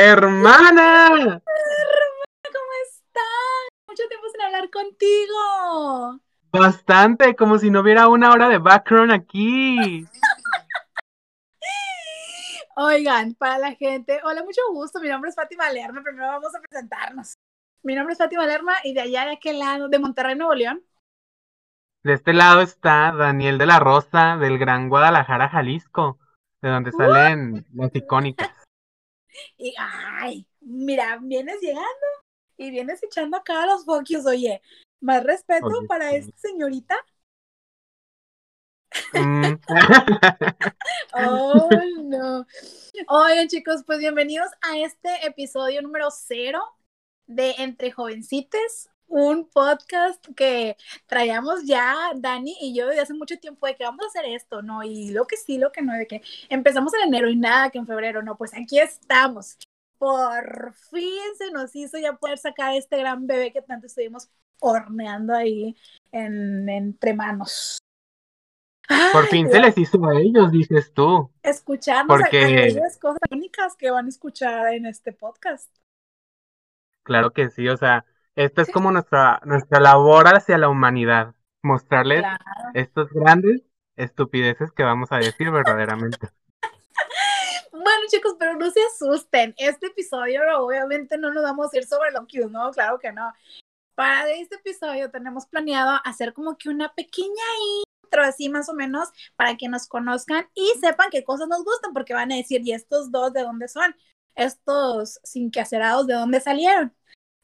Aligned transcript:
Hermana. 0.00 1.08
Hermana, 1.08 1.42
¿cómo 1.42 2.72
estás? 2.86 3.68
Mucho 3.88 4.04
tiempo 4.08 4.28
sin 4.30 4.42
hablar 4.42 4.70
contigo. 4.70 6.20
Bastante, 6.52 7.34
como 7.34 7.58
si 7.58 7.68
no 7.68 7.80
hubiera 7.80 8.06
una 8.06 8.30
hora 8.30 8.48
de 8.48 8.58
background 8.58 9.10
aquí. 9.10 10.06
Oigan, 12.76 13.34
para 13.34 13.58
la 13.58 13.74
gente, 13.74 14.20
hola, 14.22 14.44
mucho 14.44 14.60
gusto. 14.70 15.00
Mi 15.00 15.08
nombre 15.08 15.30
es 15.30 15.34
Fátima 15.34 15.68
Lerma. 15.72 16.00
Primero 16.00 16.28
vamos 16.28 16.54
a 16.54 16.60
presentarnos. 16.60 17.34
Mi 17.82 17.96
nombre 17.96 18.12
es 18.12 18.18
Fátima 18.18 18.46
Lerma 18.46 18.74
y 18.84 18.94
de 18.94 19.00
allá 19.00 19.24
de 19.24 19.32
aquel 19.32 19.58
lado, 19.58 19.88
de 19.88 19.98
Monterrey, 19.98 20.36
Nuevo 20.36 20.54
León. 20.54 20.80
De 22.04 22.12
este 22.12 22.34
lado 22.34 22.60
está 22.60 23.10
Daniel 23.10 23.58
de 23.58 23.66
la 23.66 23.80
Rosa, 23.80 24.36
del 24.36 24.58
Gran 24.58 24.88
Guadalajara, 24.90 25.48
Jalisco, 25.48 26.20
de 26.62 26.68
donde 26.68 26.92
salen 26.92 27.66
las 27.74 27.92
icónicas. 27.96 28.57
Y, 29.58 29.74
ay, 29.78 30.46
mira, 30.60 31.18
vienes 31.20 31.60
llegando 31.60 32.06
y 32.56 32.70
vienes 32.70 33.02
echando 33.02 33.36
acá 33.36 33.62
a 33.62 33.66
los 33.66 33.84
focus, 33.84 34.26
oye. 34.26 34.60
Más 35.00 35.22
respeto 35.22 35.66
Oye, 35.66 35.86
para 35.86 36.10
sí. 36.10 36.16
esta 36.16 36.36
señorita. 36.36 36.96
Mm. 39.12 39.58
Oh, 41.14 41.68
no. 42.02 42.46
Oigan, 43.08 43.48
chicos, 43.48 43.82
pues 43.86 43.98
bienvenidos 43.98 44.48
a 44.60 44.78
este 44.78 45.26
episodio 45.26 45.82
número 45.82 46.08
cero 46.10 46.62
de 47.26 47.54
Entre 47.58 47.90
Jovencites, 47.90 48.88
un 49.08 49.48
podcast 49.48 50.24
que 50.36 50.76
traíamos 51.06 51.64
ya 51.64 51.94
Dani 52.16 52.54
y 52.60 52.74
yo 52.74 52.86
desde 52.86 53.00
hace 53.00 53.14
mucho 53.14 53.38
tiempo 53.38 53.66
de 53.66 53.74
que 53.74 53.84
vamos 53.84 54.04
a 54.04 54.08
hacer 54.08 54.26
esto, 54.26 54.62
¿no? 54.62 54.82
Y 54.82 55.10
lo 55.10 55.26
que 55.26 55.36
sí, 55.36 55.58
lo 55.58 55.72
que 55.72 55.82
no, 55.82 55.94
de 55.94 56.06
que 56.06 56.22
empezamos 56.48 56.92
en 56.94 57.08
enero 57.08 57.28
y 57.28 57.36
nada 57.36 57.70
que 57.70 57.78
en 57.78 57.86
febrero, 57.86 58.22
no, 58.22 58.36
pues 58.36 58.52
aquí 58.54 58.78
estamos. 58.78 59.56
Por 59.98 60.74
fin 60.74 61.20
se 61.36 61.50
nos 61.50 61.74
hizo 61.74 61.98
ya 61.98 62.12
poder 62.14 62.38
sacar 62.38 62.74
este 62.74 62.98
gran 62.98 63.26
bebé 63.26 63.52
que 63.52 63.62
tanto 63.62 63.86
estuvimos 63.86 64.28
horneando 64.60 65.34
ahí 65.34 65.74
en, 66.12 66.68
entre 66.68 67.14
manos. 67.14 67.78
Por 69.12 69.24
Ay, 69.24 69.28
fin 69.30 69.50
se 69.50 69.60
les 69.60 69.76
hizo 69.76 70.02
a 70.06 70.18
ellos, 70.20 70.50
dices 70.52 70.92
tú. 70.94 71.30
escucharnos 71.42 72.06
Porque- 72.20 72.42
aquellas 72.44 72.96
cosas 72.98 73.18
únicas 73.30 73.76
que 73.76 73.90
van 73.90 74.06
a 74.06 74.08
escuchar 74.08 74.72
en 74.74 74.86
este 74.86 75.12
podcast. 75.12 75.68
Claro 77.02 77.32
que 77.32 77.50
sí, 77.50 77.68
o 77.68 77.76
sea, 77.76 78.04
esta 78.38 78.62
es 78.62 78.70
como 78.70 78.92
nuestra, 78.92 79.40
nuestra 79.44 79.80
labor 79.80 80.28
hacia 80.28 80.58
la 80.58 80.68
humanidad, 80.68 81.34
mostrarles 81.60 82.20
Claro. 82.20 82.70
estos 82.74 83.10
grandes 83.10 83.62
estupideces 83.96 84.70
que 84.70 84.84
vamos 84.84 85.10
a 85.10 85.16
decir 85.16 85.50
verdaderamente. 85.50 86.28
Bueno, 87.70 88.02
chicos, 88.08 88.34
pero 88.38 88.56
no 88.56 88.70
se 88.70 88.80
asusten. 88.82 89.54
Este 89.56 89.86
episodio 89.86 90.42
obviamente 90.58 91.16
no 91.16 91.32
nos 91.32 91.44
vamos 91.44 91.72
a 91.72 91.76
ir 91.76 91.86
sobre 91.86 92.10
lo 92.10 92.26
que 92.26 92.40
¿no? 92.40 92.70
Claro 92.72 92.98
que 92.98 93.12
no. 93.12 93.32
Para 93.94 94.28
este 94.30 94.56
episodio 94.56 95.10
tenemos 95.10 95.46
planeado 95.46 96.00
hacer 96.04 96.32
como 96.32 96.58
que 96.58 96.70
una 96.70 96.92
pequeña 96.94 97.44
intro, 98.02 98.24
así 98.24 98.48
más 98.48 98.68
o 98.68 98.74
menos, 98.74 99.10
para 99.36 99.56
que 99.56 99.68
nos 99.68 99.86
conozcan 99.86 100.48
y 100.54 100.72
sepan 100.80 101.08
qué 101.10 101.22
cosas 101.22 101.46
nos 101.46 101.64
gustan, 101.64 101.92
porque 101.92 102.14
van 102.14 102.32
a 102.32 102.36
decir, 102.36 102.62
¿y 102.64 102.72
estos 102.72 103.12
dos 103.12 103.32
de 103.32 103.42
dónde 103.42 103.68
son? 103.68 103.94
Estos 104.34 105.20
sin 105.22 105.50
quehacerados, 105.50 106.06
¿de 106.06 106.14
dónde 106.14 106.40
salieron? 106.40 106.94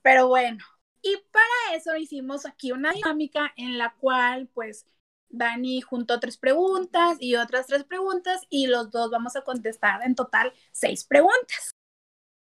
Pero 0.02 0.26
bueno, 0.28 0.64
y 1.04 1.18
para 1.30 1.76
eso 1.76 1.94
hicimos 1.96 2.46
aquí 2.46 2.72
una 2.72 2.92
dinámica 2.92 3.52
en 3.56 3.76
la 3.76 3.94
cual, 3.94 4.48
pues, 4.54 4.86
Dani 5.28 5.82
juntó 5.82 6.18
tres 6.18 6.38
preguntas 6.38 7.18
y 7.20 7.36
otras 7.36 7.66
tres 7.66 7.84
preguntas 7.84 8.40
y 8.48 8.68
los 8.68 8.90
dos 8.90 9.10
vamos 9.10 9.36
a 9.36 9.42
contestar 9.42 10.02
en 10.02 10.14
total 10.14 10.52
seis 10.72 11.04
preguntas. 11.04 11.72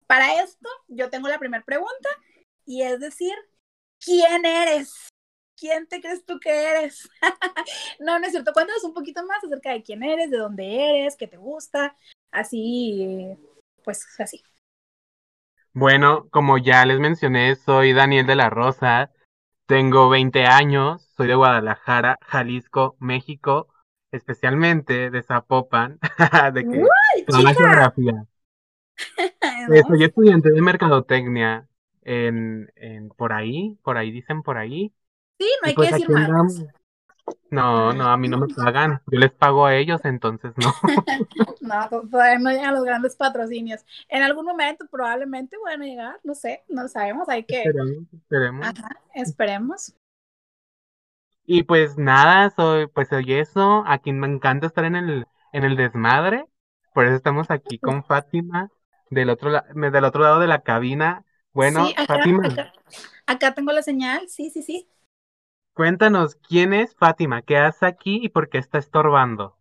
Para 0.08 0.42
esto, 0.44 0.68
yo 0.90 1.10
tengo 1.10 1.30
la 1.30 1.40
primera 1.40 1.64
pregunta 1.64 2.10
y 2.66 2.82
es 2.82 3.00
decir, 3.00 3.34
¿quién 4.04 4.46
eres? 4.46 5.08
¿Quién 5.56 5.88
te 5.88 6.02
crees 6.02 6.26
tú 6.26 6.40
que 6.40 6.50
eres? 6.52 7.10
no, 8.00 8.20
no 8.20 8.26
es 8.26 8.32
cierto. 8.32 8.52
Cuéntanos 8.52 8.84
un 8.84 8.94
poquito 8.94 9.26
más 9.26 9.44
acerca 9.44 9.72
de 9.72 9.84
quién 9.84 10.04
eres, 10.04 10.32
de 10.32 10.38
dónde 10.38 11.02
eres, 11.02 11.16
qué 11.16 11.28
te 11.28 11.38
gusta, 11.38 11.96
así, 12.32 13.38
pues 13.84 14.06
así. 14.20 14.44
Bueno, 15.74 16.28
como 16.30 16.58
ya 16.58 16.86
les 16.86 17.00
mencioné, 17.00 17.56
soy 17.56 17.94
Daniel 17.94 18.26
de 18.26 18.36
la 18.36 18.50
Rosa, 18.50 19.12
tengo 19.68 20.10
20 20.10 20.46
años, 20.46 21.08
soy 21.16 21.28
de 21.28 21.36
Guadalajara, 21.36 22.18
Jalisco, 22.22 22.98
México, 23.00 23.68
especialmente 24.12 25.12
de 25.12 25.22
Zapopan, 25.22 26.00
de 26.54 26.64
que 26.64 26.78
¡Uy, 26.80 27.26
toda 27.26 27.42
la 27.42 27.54
geografía. 27.54 28.26
Eh, 29.72 29.84
soy 29.88 30.04
estudiante 30.04 30.50
de 30.52 30.62
mercadotecnia 30.62 31.68
en, 32.02 32.72
en 32.76 33.10
por 33.10 33.34
ahí, 33.34 33.78
por 33.84 33.98
ahí 33.98 34.12
dicen 34.12 34.42
por 34.42 34.58
ahí. 34.58 34.92
Sí, 35.40 35.48
no 35.62 35.68
hay 35.70 35.76
pues 35.76 35.90
que 35.90 35.96
decir 35.96 36.06
aquí 36.06 36.14
más. 36.14 36.30
andamos. 36.30 36.79
No, 37.52 37.94
no, 37.94 38.06
a 38.08 38.18
mí 38.18 38.28
no 38.28 38.38
me 38.38 38.48
pagan, 38.48 39.02
yo 39.08 39.20
les 39.20 39.32
pago 39.32 39.66
a 39.66 39.76
ellos, 39.76 40.02
entonces 40.04 40.54
no. 40.58 40.72
No, 41.62 41.90
to- 41.90 42.08
todavía 42.10 42.40
no 42.40 42.52
llegan 42.52 42.74
los 42.74 42.84
grandes 42.84 43.16
patrocinios. 43.16 43.82
En 44.08 44.24
algún 44.24 44.46
momento 44.46 44.86
probablemente 44.90 45.58
van 45.64 45.82
a 45.82 45.86
llegar, 45.86 46.20
no 46.24 46.36
sé, 46.36 46.64
no 46.70 46.88
sabemos, 46.88 47.28
hay 47.30 47.44
que, 47.44 47.64
Esperemos, 47.64 48.04
esperemos. 48.14 48.68
ajá, 48.68 48.90
esperemos. 49.14 49.94
Y 51.46 51.64
pues 51.64 51.98
nada, 51.98 52.50
soy, 52.52 52.88
pues 52.88 53.10
soy 53.10 53.34
eso. 53.34 53.84
Aquí 53.88 54.12
me 54.14 54.28
encanta 54.28 54.68
estar 54.68 54.86
en 54.86 54.96
el, 54.96 55.26
en 55.54 55.64
el 55.64 55.76
desmadre. 55.76 56.46
Por 56.94 57.06
eso 57.06 57.16
estamos 57.16 57.50
aquí 57.50 57.80
con 57.80 58.04
Fátima, 58.06 58.70
del 59.10 59.30
otro, 59.30 59.50
la- 59.50 59.66
del 59.74 60.04
otro 60.04 60.22
lado 60.22 60.40
de 60.40 60.48
la 60.48 60.62
cabina. 60.62 61.26
Bueno, 61.54 61.86
sí, 61.86 61.94
acá, 61.98 62.06
Fátima, 62.06 62.44
acá, 62.44 62.74
acá 63.26 63.54
tengo 63.56 63.72
la 63.72 63.82
señal, 63.82 64.28
sí, 64.30 64.50
sí, 64.50 64.62
sí. 64.62 64.88
Cuéntanos, 65.80 66.36
¿quién 66.36 66.74
es 66.74 66.94
Fátima? 66.94 67.42
¿Qué 67.42 67.56
hace 67.56 67.86
aquí 67.86 68.20
y 68.22 68.28
por 68.28 68.50
qué 68.50 68.58
está 68.58 68.80
estorbando? 68.80 69.56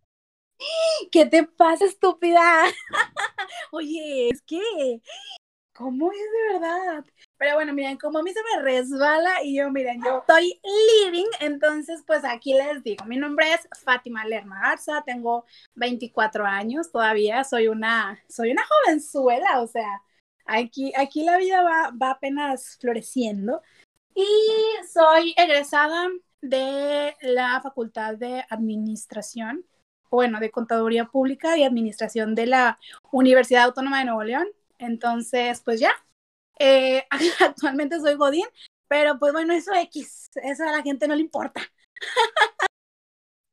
¿Qué 1.13 1.25
te 1.25 1.43
pasa, 1.43 1.85
estúpida? 1.85 2.65
Oye, 3.71 4.27
es 4.27 4.41
que, 4.41 4.59
¿cómo 5.73 6.11
es 6.11 6.17
de 6.19 6.53
verdad? 6.53 7.05
Pero 7.37 7.55
bueno, 7.55 7.71
miren, 7.71 7.97
como 7.97 8.19
a 8.19 8.23
mí 8.23 8.33
se 8.33 8.41
me 8.43 8.61
resbala 8.61 9.41
y 9.45 9.59
yo, 9.59 9.71
miren, 9.71 10.03
yo 10.03 10.17
estoy 10.17 10.59
living, 11.05 11.29
entonces 11.39 12.03
pues 12.05 12.25
aquí 12.25 12.53
les 12.53 12.83
digo, 12.83 13.05
mi 13.05 13.15
nombre 13.15 13.53
es 13.53 13.69
Fátima 13.85 14.25
Lerma 14.25 14.59
Garza, 14.59 15.01
tengo 15.05 15.45
24 15.75 16.45
años 16.45 16.91
todavía, 16.91 17.45
soy 17.45 17.69
una, 17.69 18.21
soy 18.27 18.51
una 18.51 18.65
jovenzuela, 18.65 19.61
o 19.61 19.67
sea, 19.67 20.03
aquí, 20.45 20.91
aquí 20.97 21.23
la 21.23 21.37
vida 21.37 21.63
va, 21.63 21.91
va 21.91 22.11
apenas 22.11 22.77
floreciendo 22.81 23.61
y 24.21 24.87
soy 24.91 25.33
egresada 25.37 26.09
de 26.41 27.15
la 27.21 27.61
Facultad 27.61 28.15
de 28.15 28.43
Administración 28.49 29.65
bueno, 30.09 30.39
de 30.39 30.51
Contaduría 30.51 31.05
Pública 31.05 31.57
y 31.57 31.63
Administración 31.63 32.35
de 32.35 32.47
la 32.47 32.79
Universidad 33.11 33.65
Autónoma 33.65 33.99
de 33.99 34.05
Nuevo 34.05 34.23
León. 34.23 34.47
Entonces, 34.79 35.61
pues 35.63 35.79
ya, 35.79 35.91
eh, 36.57 37.05
actualmente 37.39 37.99
soy 37.99 38.15
Godín, 38.15 38.47
pero 38.87 39.19
pues 39.19 39.33
bueno, 39.33 39.53
eso 39.53 39.71
X, 39.73 40.31
eso 40.35 40.63
a 40.63 40.71
la 40.71 40.81
gente 40.81 41.07
no 41.07 41.15
le 41.15 41.21
importa. 41.21 41.61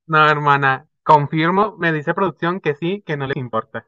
No, 0.06 0.28
hermana, 0.28 0.88
confirmo, 1.03 1.76
me 1.76 1.93
dice 1.93 2.15
producción 2.15 2.60
que 2.60 2.75
sí, 2.75 3.03
que 3.05 3.16
no 3.16 3.26
les 3.26 3.37
importa. 3.37 3.87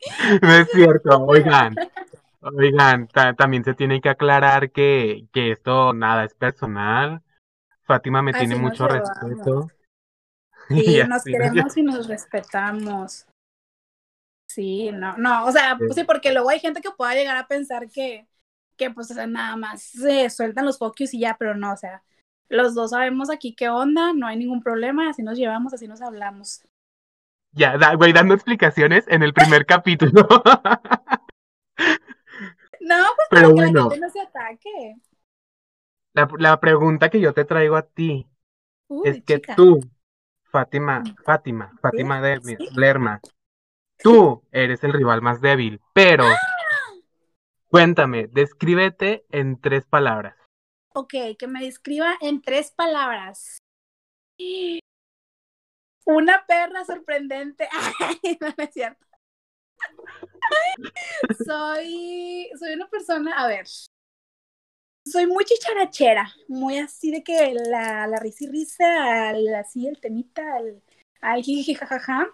No 0.40 0.50
es 0.54 0.66
cierto, 0.70 1.10
oigan, 1.26 1.74
oigan, 2.40 3.08
ta- 3.08 3.34
también 3.34 3.64
se 3.64 3.74
tiene 3.74 4.00
que 4.00 4.08
aclarar 4.08 4.70
que, 4.70 5.26
que 5.32 5.52
esto 5.52 5.92
nada 5.92 6.24
es 6.24 6.34
personal. 6.34 7.22
Fátima 7.82 8.22
me 8.22 8.30
Así 8.32 8.38
tiene 8.46 8.56
mucho 8.56 8.86
respeto. 8.88 9.68
Sí, 10.68 11.00
Y 11.00 11.08
nos 11.08 11.24
queremos 11.24 11.76
y 11.76 11.82
nos 11.82 12.06
respetamos. 12.06 13.26
Sí, 14.48 14.90
no, 14.92 15.16
no, 15.16 15.46
o 15.46 15.52
sea, 15.52 15.76
pues 15.78 15.94
sí, 15.94 16.04
porque 16.04 16.32
luego 16.32 16.50
hay 16.50 16.60
gente 16.60 16.80
que 16.80 16.90
pueda 16.90 17.14
llegar 17.14 17.36
a 17.36 17.46
pensar 17.48 17.88
que, 17.90 18.26
que 18.76 18.90
pues 18.90 19.10
o 19.10 19.14
sea, 19.14 19.26
nada 19.26 19.56
más 19.56 19.82
se 19.82 20.28
sueltan 20.30 20.66
los 20.66 20.78
focus 20.78 21.14
y 21.14 21.20
ya, 21.20 21.36
pero 21.38 21.54
no, 21.56 21.72
o 21.72 21.76
sea, 21.76 22.02
los 22.48 22.74
dos 22.74 22.90
sabemos 22.90 23.30
aquí 23.30 23.54
qué 23.54 23.68
onda, 23.68 24.12
no 24.12 24.26
hay 24.26 24.36
ningún 24.36 24.62
problema, 24.62 25.08
así 25.08 25.22
nos 25.22 25.38
llevamos, 25.38 25.72
así 25.72 25.88
nos 25.88 26.02
hablamos. 26.02 26.62
Ya, 27.52 27.76
da- 27.78 27.94
güey, 27.94 28.12
dando 28.12 28.34
explicaciones 28.34 29.06
en 29.08 29.22
el 29.22 29.32
primer 29.32 29.66
capítulo. 29.66 30.26
No, 32.90 33.06
pues 33.14 33.28
Pero 33.30 33.54
para 33.54 33.66
que 33.66 33.72
la 33.72 33.82
gente 33.82 34.00
no 34.00 34.10
se 34.10 34.20
ataque. 34.20 34.96
La, 36.12 36.28
la 36.38 36.58
pregunta 36.58 37.08
que 37.08 37.20
yo 37.20 37.32
te 37.32 37.44
traigo 37.44 37.76
a 37.76 37.82
ti 37.82 38.28
Uy, 38.88 39.08
es 39.08 39.22
que 39.22 39.36
chica. 39.36 39.54
tú, 39.54 39.78
Fátima, 40.42 41.04
Fátima, 41.24 41.72
Fátima 41.80 42.20
de 42.20 42.40
¿Sí? 42.40 42.68
Lerma, 42.74 43.20
tú 43.98 44.42
eres 44.50 44.82
el 44.82 44.92
rival 44.92 45.22
más 45.22 45.40
débil, 45.40 45.80
pero 45.92 46.24
cuéntame, 47.68 48.26
descríbete 48.26 49.24
en 49.30 49.60
tres 49.60 49.86
palabras. 49.86 50.34
Ok, 50.92 51.14
que 51.38 51.46
me 51.46 51.62
describa 51.64 52.14
en 52.20 52.42
tres 52.42 52.72
palabras. 52.72 53.58
Una 56.06 56.44
perra 56.44 56.84
sorprendente. 56.84 57.68
Ay, 58.00 58.36
no, 58.40 58.48
no 58.48 58.64
es 58.64 58.74
cierto. 58.74 59.06
Soy, 61.44 62.50
soy 62.58 62.74
una 62.74 62.88
persona, 62.88 63.34
a 63.36 63.48
ver, 63.48 63.66
soy 65.04 65.26
muy 65.26 65.44
chicharachera, 65.44 66.32
muy 66.48 66.78
así 66.78 67.10
de 67.10 67.22
que 67.22 67.54
la, 67.54 68.06
risa 68.20 68.44
y 68.44 68.48
risa, 68.48 69.30
así 69.58 69.86
el 69.86 70.00
temita, 70.00 70.42
al, 70.56 70.82
al 71.20 71.42
jajaja. 71.42 72.28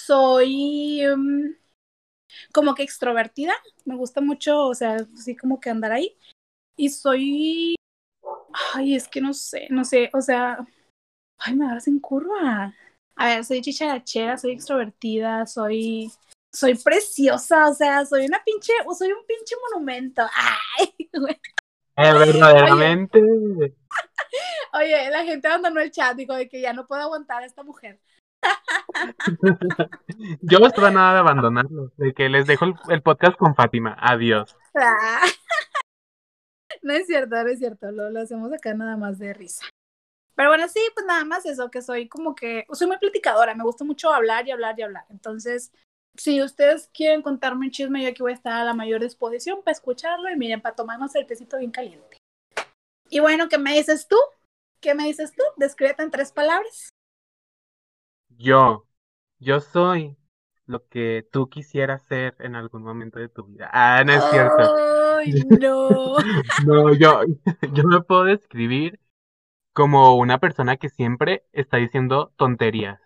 Soy 0.00 1.06
um, 1.06 1.54
como 2.52 2.74
que 2.74 2.82
extrovertida, 2.82 3.54
me 3.84 3.96
gusta 3.96 4.20
mucho, 4.20 4.66
o 4.66 4.74
sea, 4.74 4.96
así 5.16 5.36
como 5.36 5.60
que 5.60 5.70
andar 5.70 5.92
ahí. 5.92 6.16
Y 6.76 6.90
soy, 6.90 7.76
ay, 8.74 8.96
es 8.96 9.08
que 9.08 9.20
no 9.20 9.32
sé, 9.34 9.68
no 9.70 9.84
sé, 9.84 10.10
o 10.12 10.20
sea, 10.20 10.58
ay, 11.38 11.54
me 11.54 11.64
agarras 11.66 11.88
en 11.88 12.00
curva. 12.00 12.74
A 13.16 13.26
ver, 13.26 13.44
soy 13.44 13.60
chicharachera, 13.60 14.38
soy 14.38 14.52
extrovertida, 14.52 15.46
soy 15.46 16.10
soy 16.54 16.74
preciosa, 16.74 17.68
o 17.68 17.74
sea, 17.74 18.04
soy 18.04 18.26
una 18.26 18.42
pinche, 18.44 18.72
o 18.86 18.94
soy 18.94 19.12
un 19.12 19.24
pinche 19.26 19.56
monumento. 19.70 20.22
Ay, 20.22 21.08
güey. 21.12 21.40
Eh, 21.96 22.12
verdaderamente. 22.12 23.20
Oye, 24.72 25.10
la 25.10 25.24
gente 25.24 25.48
abandonó 25.48 25.80
el 25.80 25.90
chat, 25.90 26.16
dijo 26.16 26.34
de 26.34 26.48
que 26.48 26.60
ya 26.60 26.72
no 26.72 26.86
puedo 26.86 27.02
aguantar 27.02 27.42
a 27.42 27.46
esta 27.46 27.62
mujer. 27.62 28.00
Yo 30.42 30.58
no 30.58 30.66
estaba 30.66 30.90
nada 30.90 31.14
de 31.14 31.18
abandonarlo, 31.20 31.92
de 31.96 32.12
que 32.12 32.28
les 32.28 32.46
dejo 32.46 32.66
el, 32.88 33.02
podcast 33.02 33.36
con 33.36 33.54
Fátima. 33.54 33.96
Adiós. 33.98 34.56
No 36.80 36.94
es 36.94 37.06
cierto, 37.06 37.36
no 37.36 37.48
es 37.48 37.58
cierto, 37.58 37.92
lo, 37.92 38.10
lo 38.10 38.20
hacemos 38.20 38.50
acá 38.52 38.74
nada 38.74 38.96
más 38.96 39.18
de 39.18 39.34
risa. 39.34 39.66
Pero 40.34 40.48
bueno, 40.48 40.66
sí, 40.68 40.80
pues 40.94 41.06
nada 41.06 41.24
más 41.24 41.44
eso, 41.44 41.70
que 41.70 41.82
soy 41.82 42.08
como 42.08 42.34
que, 42.34 42.64
soy 42.72 42.88
muy 42.88 42.98
platicadora, 42.98 43.54
me 43.54 43.62
gusta 43.62 43.84
mucho 43.84 44.12
hablar 44.12 44.48
y 44.48 44.50
hablar 44.50 44.76
y 44.78 44.82
hablar. 44.82 45.04
Entonces, 45.10 45.70
si 46.16 46.42
ustedes 46.42 46.90
quieren 46.92 47.22
contarme 47.22 47.66
un 47.66 47.70
chisme, 47.70 48.02
yo 48.02 48.08
aquí 48.08 48.22
voy 48.22 48.32
a 48.32 48.36
estar 48.36 48.52
a 48.52 48.64
la 48.64 48.74
mayor 48.74 49.00
disposición 49.00 49.62
para 49.62 49.72
escucharlo 49.72 50.30
y 50.30 50.36
miren, 50.36 50.60
para 50.60 50.74
tomarnos 50.74 51.14
el 51.14 51.26
tecito 51.26 51.58
bien 51.58 51.70
caliente. 51.70 52.18
Y 53.08 53.20
bueno, 53.20 53.48
¿qué 53.48 53.58
me 53.58 53.74
dices 53.74 54.08
tú? 54.08 54.16
¿Qué 54.80 54.94
me 54.94 55.04
dices 55.04 55.32
tú? 55.32 55.42
Descríbete 55.56 56.02
en 56.02 56.10
tres 56.10 56.32
palabras. 56.32 56.90
Yo, 58.30 58.86
yo 59.38 59.60
soy 59.60 60.16
lo 60.66 60.86
que 60.88 61.26
tú 61.30 61.48
quisieras 61.48 62.02
ser 62.04 62.34
en 62.38 62.56
algún 62.56 62.82
momento 62.82 63.18
de 63.18 63.28
tu 63.28 63.44
vida. 63.44 63.70
Ah, 63.72 64.02
no 64.04 64.12
es 64.12 64.24
cierto. 64.30 64.76
Ay, 65.16 65.32
no. 65.60 66.16
no, 66.66 66.94
yo, 66.94 67.20
yo 67.74 67.84
me 67.84 68.00
puedo 68.02 68.24
describir 68.24 68.98
como 69.72 70.16
una 70.16 70.38
persona 70.38 70.76
que 70.76 70.88
siempre 70.88 71.44
está 71.52 71.76
diciendo 71.76 72.32
tonterías. 72.36 73.00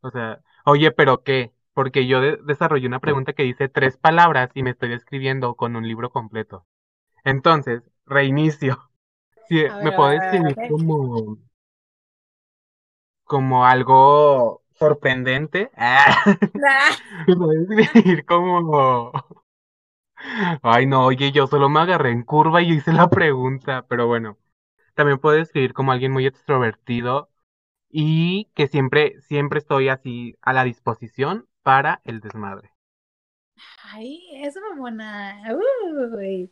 O 0.00 0.10
sea, 0.10 0.40
oye, 0.64 0.90
pero 0.92 1.22
¿qué? 1.22 1.52
Porque 1.74 2.06
yo 2.06 2.20
desarrollé 2.20 2.86
una 2.86 3.00
pregunta 3.00 3.32
que 3.32 3.44
dice 3.44 3.68
tres 3.68 3.96
palabras 3.96 4.50
y 4.54 4.62
me 4.62 4.70
estoy 4.70 4.90
describiendo 4.90 5.54
con 5.54 5.76
un 5.76 5.86
libro 5.86 6.10
completo. 6.10 6.66
Entonces, 7.24 7.82
reinicio. 8.06 8.88
Sí, 9.48 9.64
me 9.82 9.92
puedo 9.92 10.10
describir 10.10 10.56
como 10.70 11.36
como 13.24 13.66
algo 13.66 14.62
sorprendente. 14.78 15.70
me 17.26 17.36
puedo 17.36 17.50
describir 17.50 18.24
como 18.24 19.12
Ay, 20.62 20.86
no, 20.86 21.04
oye, 21.06 21.32
yo 21.32 21.46
solo 21.46 21.68
me 21.68 21.80
agarré 21.80 22.10
en 22.10 22.22
curva 22.22 22.62
y 22.62 22.72
hice 22.72 22.92
la 22.92 23.08
pregunta, 23.10 23.86
pero 23.88 24.06
bueno. 24.06 24.38
También 24.94 25.18
puedo 25.18 25.36
describir 25.36 25.72
como 25.74 25.92
alguien 25.92 26.12
muy 26.12 26.26
extrovertido 26.26 27.30
y 27.90 28.46
que 28.54 28.68
siempre, 28.68 29.20
siempre 29.22 29.60
estoy 29.60 29.88
así 29.88 30.36
a 30.42 30.52
la 30.52 30.64
disposición 30.64 31.48
para 31.62 32.00
el 32.04 32.20
desmadre. 32.20 32.72
Ay, 33.84 34.20
eso 34.34 34.60
es 34.70 34.78
buena. 34.78 35.40
Uy, 35.54 36.50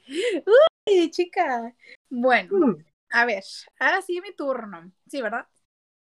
uy, 0.86 1.10
chica. 1.10 1.74
Bueno, 2.08 2.48
mm. 2.52 2.84
a 3.10 3.24
ver, 3.24 3.44
ahora 3.78 4.02
sí 4.02 4.20
mi 4.20 4.32
turno. 4.34 4.92
Sí, 5.06 5.22
¿verdad? 5.22 5.46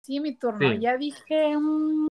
Sí, 0.02 0.20
mi 0.20 0.36
turno. 0.36 0.74
Ya 0.74 0.98
dije. 0.98 1.56
Mm, 1.58 2.08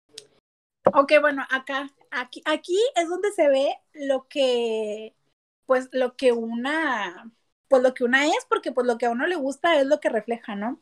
ok, 0.93 1.13
bueno, 1.21 1.45
acá, 1.51 1.91
aquí, 2.11 2.43
aquí 2.45 2.79
es 2.95 3.09
donde 3.09 3.33
se 3.33 3.49
ve 3.49 3.75
lo 3.95 4.29
que, 4.29 5.15
pues, 5.67 5.89
lo 5.93 6.17
que 6.17 6.33
una, 6.33 7.31
pues 7.69 7.83
lo 7.83 7.95
que 7.95 8.05
una 8.05 8.27
es, 8.27 8.47
porque 8.49 8.73
pues 8.73 8.87
lo 8.87 8.99
que 8.99 9.07
a 9.07 9.11
uno 9.11 9.27
le 9.27 9.37
gusta 9.37 9.81
es 9.81 9.87
lo 9.87 10.01
que 10.01 10.09
refleja, 10.09 10.55
¿no? 10.55 10.81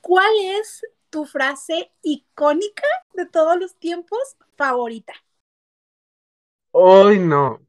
¿Cuál 0.00 0.32
es 0.40 0.86
tu 1.10 1.26
frase 1.26 1.92
icónica 2.02 2.86
de 3.14 3.26
todos 3.26 3.56
los 3.58 3.76
tiempos 3.76 4.36
favorita? 4.56 5.14
Uy, 6.74 7.18
no. 7.20 7.60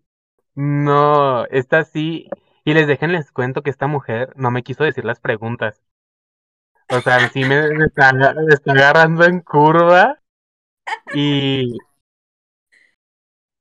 No, 0.56 1.46
esta 1.48 1.86
sí. 1.86 2.30
Y 2.66 2.74
les 2.74 2.88
dejen, 2.88 3.12
les 3.14 3.32
cuento 3.32 3.64
que 3.64 3.70
esta 3.72 3.88
mujer 3.88 4.34
no 4.38 4.52
me 4.52 4.64
quiso 4.64 4.84
decir 4.86 5.06
las 5.06 5.20
preguntas. 5.22 5.82
O 6.90 7.00
sea, 7.02 7.30
sí 7.30 7.44
me, 7.46 7.86
está, 7.86 8.10
agarrando 8.66 9.24
en 9.26 9.42
curva. 9.42 10.20
Y 11.14 11.78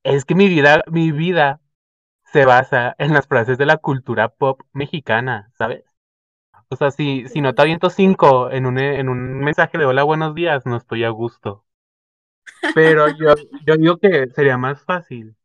es 0.03 0.25
que 0.25 0.35
mi 0.35 0.49
vida, 0.49 0.83
mi 0.87 1.13
vida 1.13 1.61
se 2.33 2.45
basa 2.47 2.95
en 2.99 3.15
las 3.15 3.27
frases 3.29 3.59
de 3.59 3.67
la 3.67 3.79
cultura 3.79 4.29
pop 4.31 4.63
mexicana, 4.73 5.53
¿sabes? 5.59 5.85
O 6.71 6.77
sea, 6.77 6.91
si, 6.93 7.29
si 7.29 7.41
no 7.43 7.55
te 7.55 7.63
aviento 7.63 7.91
cinco 7.91 8.51
en 8.51 8.67
un, 8.67 8.79
en 8.79 9.09
un 9.11 9.41
mensaje 9.41 9.79
de 9.79 9.87
hola, 9.87 10.05
buenos 10.05 10.35
días, 10.35 10.67
no 10.67 10.77
estoy 10.77 11.05
a 11.05 11.11
gusto. 11.11 11.64
Pero 12.75 13.09
yo, 13.09 13.35
yo 13.67 13.77
digo 13.77 13.99
que 13.99 14.29
sería 14.35 14.59
más 14.59 14.83
fácil 14.85 15.37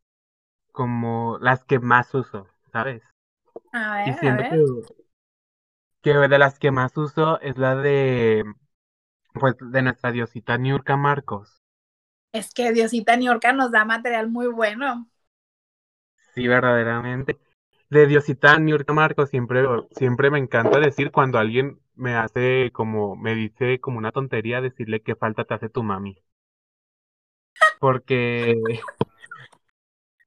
como 0.71 1.37
las 1.41 1.63
que 1.65 1.79
más 1.79 2.13
uso, 2.15 2.47
¿sabes? 2.71 3.03
A 3.73 3.95
ver, 3.95 4.09
y 4.09 4.13
siento 4.19 4.43
Que, 6.01 6.11
de 6.13 6.37
las 6.37 6.59
que 6.59 6.71
más 6.71 6.97
uso 6.97 7.39
es 7.39 7.57
la 7.57 7.75
de 7.75 8.43
pues 9.33 9.55
de 9.59 9.81
nuestra 9.81 10.11
diosita 10.11 10.57
Niurka 10.57 10.97
Marcos. 10.97 11.61
Es 12.31 12.53
que 12.55 12.71
Diosita 12.71 13.15
Niurka 13.17 13.53
nos 13.53 13.69
da 13.71 13.85
material 13.85 14.29
muy 14.29 14.47
bueno. 14.47 15.07
Sí, 16.33 16.47
verdaderamente. 16.47 17.37
De 17.89 18.07
Diosita 18.07 18.57
Niurka 18.59 18.93
Marcos 18.93 19.29
siempre, 19.29 19.63
siempre 19.91 20.31
me 20.31 20.39
encanta 20.39 20.79
decir 20.79 21.11
cuando 21.11 21.37
alguien 21.39 21.79
me 21.95 22.15
hace 22.15 22.71
como, 22.73 23.15
me 23.15 23.35
dice 23.35 23.79
como 23.81 23.97
una 23.97 24.11
tontería, 24.11 24.61
decirle 24.61 25.01
qué 25.01 25.15
falta 25.15 25.45
te 25.45 25.53
hace 25.55 25.69
tu 25.69 25.83
mami. 25.83 26.17
Porque, 27.79 28.61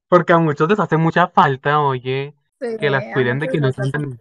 porque 0.08 0.32
a 0.32 0.38
muchos 0.38 0.68
les 0.68 0.80
hace 0.80 0.96
mucha 0.96 1.28
falta, 1.28 1.80
oye, 1.80 2.34
que 2.58 2.90
las 2.90 3.04
cuiden 3.12 3.38
de 3.38 3.48
que 3.48 3.60
no 3.60 3.70
sean 3.72 4.18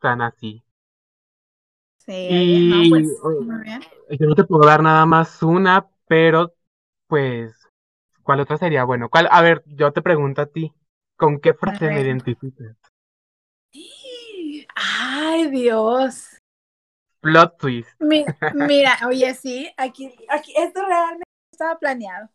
tan, 0.00 0.20
así. 0.20 0.64
Sí, 1.98 2.12
y 2.12 2.90
pues, 2.90 3.06
yo 4.18 4.26
no 4.26 4.34
te 4.34 4.42
puedo 4.42 4.66
dar 4.66 4.82
nada 4.82 5.06
más 5.06 5.40
una, 5.42 5.86
pero 6.08 6.52
pues, 7.06 7.54
¿cuál 8.24 8.40
otra 8.40 8.56
sería? 8.56 8.82
Bueno, 8.82 9.08
¿cuál? 9.08 9.28
A 9.30 9.40
ver, 9.40 9.62
yo 9.66 9.92
te 9.92 10.02
pregunto 10.02 10.42
a 10.42 10.46
ti, 10.46 10.72
¿con 11.16 11.38
qué 11.38 11.54
frase 11.54 11.88
me 11.90 12.00
identificas? 12.00 12.76
Ay, 14.74 15.48
Dios. 15.48 16.38
Plot 17.20 17.56
twist. 17.56 17.88
mira, 18.00 18.98
oye, 19.06 19.32
sí, 19.34 19.72
aquí, 19.76 20.12
aquí, 20.28 20.52
esto 20.56 20.84
realmente 20.84 21.31
estaba 21.62 21.78
planeado. 21.78 22.28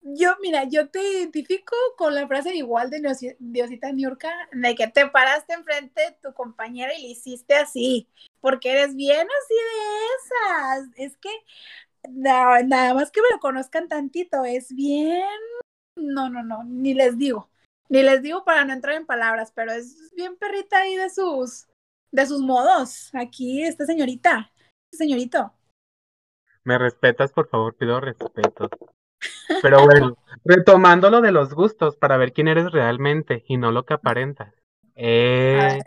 Yo, 0.00 0.36
mira, 0.40 0.64
yo 0.64 0.88
te 0.88 1.02
identifico 1.02 1.76
con 1.96 2.14
la 2.14 2.26
frase 2.26 2.54
igual 2.54 2.88
de 2.88 3.36
Diosita 3.40 3.92
Niurka, 3.92 4.30
de 4.52 4.74
que 4.74 4.86
te 4.86 5.08
paraste 5.08 5.54
enfrente 5.54 6.00
de 6.00 6.16
tu 6.22 6.32
compañera 6.34 6.94
y 6.94 7.02
le 7.02 7.08
hiciste 7.08 7.54
así, 7.54 8.08
porque 8.40 8.72
eres 8.72 8.94
bien 8.94 9.26
así 9.26 9.54
de 9.54 10.80
esas. 10.86 10.88
Es 10.96 11.16
que 11.18 11.30
nada 12.10 12.94
más 12.94 13.10
que 13.10 13.20
me 13.20 13.28
lo 13.32 13.40
conozcan 13.40 13.88
tantito, 13.88 14.44
es 14.44 14.74
bien. 14.74 15.22
No, 15.96 16.30
no, 16.30 16.42
no, 16.44 16.62
ni 16.64 16.94
les 16.94 17.18
digo, 17.18 17.50
ni 17.88 18.02
les 18.02 18.22
digo 18.22 18.44
para 18.44 18.64
no 18.64 18.72
entrar 18.72 18.94
en 18.94 19.04
palabras, 19.04 19.52
pero 19.52 19.72
es 19.72 20.12
bien 20.14 20.36
perrita 20.36 20.78
ahí 20.78 20.96
de 20.96 21.10
sus, 21.10 21.66
de 22.12 22.24
sus 22.24 22.40
modos. 22.40 23.10
Aquí, 23.14 23.64
esta 23.64 23.84
señorita, 23.84 24.52
este 24.92 25.04
señorito. 25.04 25.57
Me 26.68 26.76
respetas, 26.76 27.32
por 27.32 27.48
favor, 27.48 27.74
pido 27.76 27.98
respeto. 27.98 28.68
Pero 29.62 29.86
bueno, 29.86 30.18
retomando 30.44 31.08
lo 31.08 31.22
de 31.22 31.32
los 31.32 31.54
gustos 31.54 31.96
para 31.96 32.18
ver 32.18 32.34
quién 32.34 32.46
eres 32.46 32.72
realmente 32.72 33.42
y 33.48 33.56
no 33.56 33.72
lo 33.72 33.86
que 33.86 33.94
aparentas. 33.94 34.52
Eh, 34.94 35.80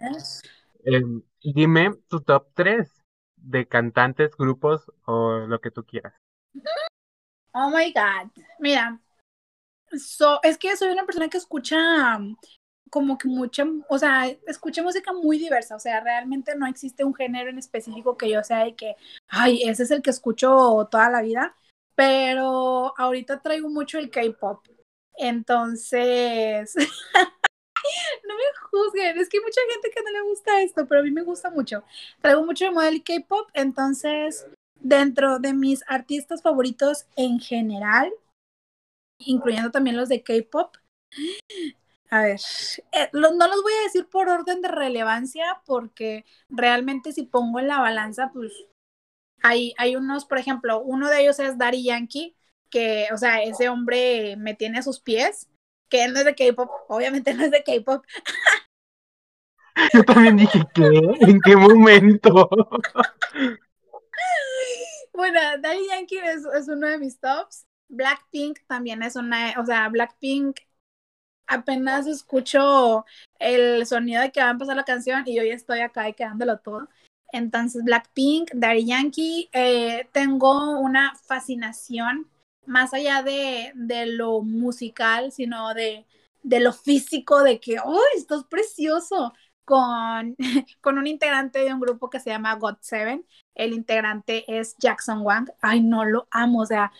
em, 0.83 1.21
dime 1.43 1.91
tu 2.07 2.21
top 2.21 2.47
3 2.55 3.05
de 3.35 3.67
cantantes, 3.67 4.35
grupos 4.35 4.91
o 5.05 5.41
lo 5.41 5.61
que 5.61 5.69
tú 5.69 5.85
quieras. 5.85 6.15
Oh 7.53 7.69
my 7.69 7.93
God. 7.93 8.31
Mira, 8.57 9.00
es 9.91 10.57
que 10.57 10.75
soy 10.77 10.93
una 10.93 11.05
persona 11.05 11.29
que 11.29 11.38
escucha 11.38 12.17
como 12.91 13.17
que 13.17 13.27
mucha, 13.27 13.65
o 13.89 13.98
sea, 13.98 14.27
escucha 14.48 14.83
música 14.83 15.13
muy 15.13 15.39
diversa, 15.39 15.75
o 15.75 15.79
sea, 15.79 16.01
realmente 16.01 16.55
no 16.55 16.67
existe 16.67 17.03
un 17.03 17.15
género 17.15 17.50
en 17.50 17.57
específico 17.57 18.17
que 18.17 18.29
yo 18.29 18.43
sea 18.43 18.67
y 18.67 18.74
que, 18.74 18.95
ay, 19.29 19.63
ese 19.63 19.83
es 19.83 19.91
el 19.91 20.03
que 20.03 20.12
escucho 20.12 20.88
toda 20.91 21.10
la 21.10 21.24
vida 21.24 21.55
pero 22.01 22.93
ahorita 22.98 23.41
traigo 23.41 23.69
mucho 23.69 24.00
el 24.00 24.10
K-pop. 24.10 24.65
Entonces, 25.15 26.74
no 28.27 28.36
me 28.36 28.43
juzguen, 28.71 29.19
es 29.19 29.29
que 29.29 29.38
hay 29.38 29.43
mucha 29.43 29.62
gente 29.71 29.91
que 29.93 30.01
no 30.01 30.10
le 30.10 30.21
gusta 30.21 30.62
esto, 30.63 30.88
pero 30.88 31.01
a 31.01 31.03
mí 31.03 31.12
me 31.12 31.21
gusta 31.21 31.51
mucho. 31.51 31.83
Traigo 32.21 32.43
mucho 32.43 32.65
de 32.65 32.71
modelo 32.71 32.98
y 32.98 33.01
K-pop, 33.01 33.50
entonces 33.53 34.48
dentro 34.79 35.38
de 35.38 35.53
mis 35.53 35.83
artistas 35.88 36.41
favoritos 36.41 37.05
en 37.15 37.39
general, 37.39 38.12
incluyendo 39.19 39.69
también 39.69 39.95
los 39.95 40.10
de 40.10 40.24
K-pop, 40.24 40.75
a 42.12 42.24
ver, 42.24 42.41
eh, 42.91 43.10
no 43.13 43.30
los 43.32 43.63
voy 43.63 43.72
a 43.72 43.84
decir 43.84 44.06
por 44.10 44.27
orden 44.27 44.62
de 44.62 44.68
relevancia 44.68 45.62
porque 45.65 46.25
realmente 46.50 47.13
si 47.13 47.24
pongo 47.24 47.62
en 47.62 47.68
la 47.70 47.80
balanza, 47.80 48.32
pues 48.34 48.51
hay, 49.41 49.74
hay 49.77 49.96
unos, 49.96 50.25
por 50.25 50.38
ejemplo, 50.38 50.82
uno 50.82 51.10
de 51.10 51.22
ellos 51.22 51.39
es 51.39 51.58
Daddy 51.58 51.86
Yankee, 51.86 52.36
que, 52.70 53.08
o 53.13 53.18
sea, 53.18 53.41
ese 53.41 53.70
hombre 53.70 54.36
me 54.36 54.53
tiene 54.56 54.80
a 54.80 54.84
sus 54.84 55.00
pies, 55.00 55.50
que 55.88 56.03
él 56.03 56.12
no 56.12 56.20
es 56.20 56.25
de 56.25 56.36
K-pop, 56.36 56.70
obviamente 56.89 57.34
no 57.34 57.46
es 57.46 57.51
de 57.51 57.63
K-pop. 57.63 58.06
Yo 59.94 60.03
también 60.03 60.36
dije, 60.36 60.60
¿qué? 60.74 60.89
¿En 61.22 61.39
qué 61.39 61.56
momento? 61.56 62.50
bueno, 65.13 65.39
Daddy 65.60 65.88
Yankee 65.88 66.18
es, 66.18 66.44
es 66.46 66.68
uno 66.68 66.88
de 66.88 66.98
mis 66.98 67.22
tops. 67.22 67.65
Blackpink 67.88 68.60
también 68.68 69.01
es 69.01 69.15
una, 69.15 69.53
o 69.58 69.65
sea, 69.65 69.88
Blackpink 69.88 70.60
apenas 71.51 72.08
escucho 72.08 73.05
el 73.39 73.86
sonido 73.86 74.22
de 74.22 74.31
que 74.31 74.41
va 74.41 74.48
a 74.48 74.51
empezar 74.51 74.75
la 74.75 74.86
canción 74.86 75.24
y 75.25 75.36
yo 75.36 75.43
ya 75.43 75.53
estoy 75.53 75.81
acá 75.81 76.08
y 76.10 76.13
quedándolo 76.13 76.58
todo. 76.60 76.88
Entonces, 77.34 77.84
Blackpink, 77.84 78.51
Daddy 78.53 78.86
Yankee, 78.86 79.50
eh, 79.53 80.08
tengo 80.12 80.79
una 80.79 81.13
fascinación 81.15 82.29
más 82.65 82.93
allá 82.93 83.24
de, 83.24 83.72
de 83.75 84.05
lo 84.05 84.41
musical, 84.41 85.31
sino 85.31 85.74
de, 85.74 86.05
de, 86.43 86.60
lo 86.60 86.74
físico, 86.74 87.43
de 87.43 87.60
que, 87.60 87.77
¡oh, 87.84 88.01
esto 88.15 88.36
es 88.39 88.43
precioso! 88.46 89.34
Con, 89.65 90.36
con 90.81 90.98
un 90.98 91.08
integrante 91.08 91.60
de 91.60 91.74
un 91.74 91.79
grupo 91.79 92.10
que 92.10 92.20
se 92.20 92.29
llama 92.29 92.55
God 92.55 92.77
Seven. 92.81 93.25
El 93.55 93.74
integrante 93.74 94.43
es 94.48 94.75
Jackson 94.77 95.22
Wang. 95.22 95.50
Ay, 95.62 95.81
no 95.81 96.03
lo 96.05 96.27
amo. 96.31 96.62
O 96.62 96.65
sea, 96.65 96.91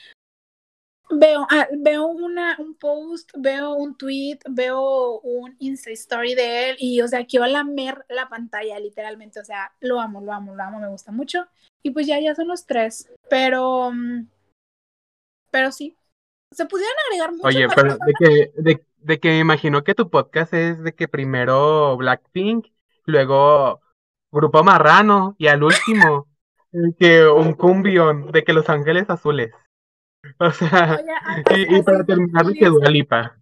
veo, 1.12 1.48
ah, 1.50 1.68
veo 1.78 2.06
una, 2.08 2.56
un 2.60 2.76
post, 2.76 3.32
veo 3.38 3.74
un 3.74 3.96
tweet, 3.96 4.40
veo 4.50 5.20
un 5.22 5.56
Insta 5.60 5.92
Story 5.92 6.36
de 6.36 6.70
él 6.70 6.76
y, 6.80 7.02
o 7.02 7.08
sea, 7.08 7.26
quiero 7.26 7.46
lamer 7.46 8.06
la 8.10 8.30
pantalla, 8.30 8.80
literalmente. 8.80 9.40
O 9.40 9.46
sea, 9.46 9.72
lo 9.80 10.00
amo, 10.00 10.22
lo 10.22 10.34
amo, 10.34 10.56
lo 10.56 10.64
amo, 10.64 10.80
me 10.80 10.90
gusta 10.90 11.12
mucho. 11.12 11.46
Y 11.84 11.92
pues 11.92 12.08
ya, 12.08 12.20
ya 12.20 12.36
son 12.36 12.48
los 12.48 12.66
tres. 12.66 13.10
Pero, 13.30 13.92
mm, 13.92 14.28
pero 15.52 15.72
sí. 15.72 15.96
Se 16.52 16.66
pudieran 16.66 16.96
agregar 17.08 17.32
mucho 17.32 17.48
Oye, 17.48 17.68
pero 17.74 17.98
de 17.98 18.14
que, 18.20 18.52
de, 18.56 18.86
de 18.98 19.20
que 19.20 19.30
me 19.30 19.40
imagino 19.40 19.84
que 19.84 19.96
tu 19.96 20.10
podcast 20.10 20.54
es 20.54 20.84
de 20.84 20.94
que 20.94 21.08
primero 21.08 21.96
Blackpink, 21.96 22.68
luego 23.06 23.82
Grupo 24.32 24.64
Marrano 24.64 25.36
y 25.38 25.48
al 25.48 25.64
último 25.64 26.28
que 26.98 27.28
un 27.28 27.54
cumbión 27.54 28.32
de 28.32 28.44
que 28.44 28.54
Los 28.54 28.70
Ángeles 28.70 29.10
Azules. 29.10 29.52
O 30.40 30.52
sea, 30.52 31.00
Oye, 31.50 31.68
y, 31.70 31.78
y, 31.78 31.84
para 31.84 32.04
terminar 32.04 32.46
de 32.46 32.54
que 32.54 32.70
Lipa. 32.92 33.38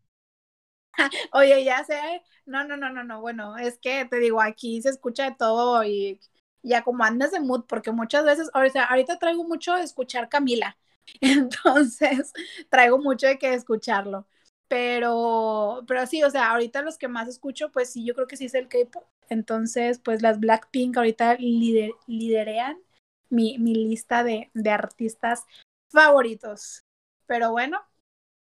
Oye, 1.33 1.63
ya 1.63 1.83
sé, 1.83 2.23
no, 2.45 2.63
no, 2.63 2.77
no, 2.77 2.89
no, 2.89 3.03
no, 3.03 3.21
bueno, 3.21 3.57
es 3.57 3.77
que 3.79 4.05
te 4.05 4.17
digo, 4.19 4.41
aquí 4.41 4.81
se 4.81 4.89
escucha 4.89 5.25
de 5.25 5.35
todo 5.35 5.83
y 5.83 6.19
ya 6.61 6.83
como 6.83 7.03
andas 7.03 7.31
de 7.31 7.39
mood, 7.39 7.65
porque 7.65 7.91
muchas 7.91 8.25
veces, 8.25 8.49
o 8.53 8.69
sea, 8.69 8.85
ahorita 8.85 9.17
traigo 9.19 9.43
mucho 9.43 9.75
de 9.75 9.83
escuchar 9.83 10.29
Camila, 10.29 10.77
entonces 11.21 12.33
traigo 12.69 12.97
mucho 12.97 13.27
de 13.27 13.37
que 13.37 13.53
escucharlo, 13.53 14.27
pero, 14.67 15.83
pero 15.87 16.05
sí, 16.05 16.23
o 16.23 16.29
sea, 16.29 16.51
ahorita 16.51 16.81
los 16.81 16.97
que 16.97 17.07
más 17.07 17.27
escucho, 17.27 17.71
pues 17.71 17.91
sí, 17.91 18.05
yo 18.05 18.13
creo 18.13 18.27
que 18.27 18.37
sí 18.37 18.45
es 18.45 18.55
el 18.55 18.67
K-pop, 18.67 19.05
entonces, 19.29 19.99
pues 19.99 20.21
las 20.21 20.39
Blackpink 20.39 20.97
ahorita 20.97 21.35
lider, 21.35 21.91
liderean 22.07 22.77
mi, 23.29 23.57
mi 23.59 23.75
lista 23.75 24.23
de, 24.23 24.49
de 24.53 24.71
artistas 24.71 25.45
favoritos. 25.89 26.85
Pero 27.25 27.51
bueno, 27.51 27.79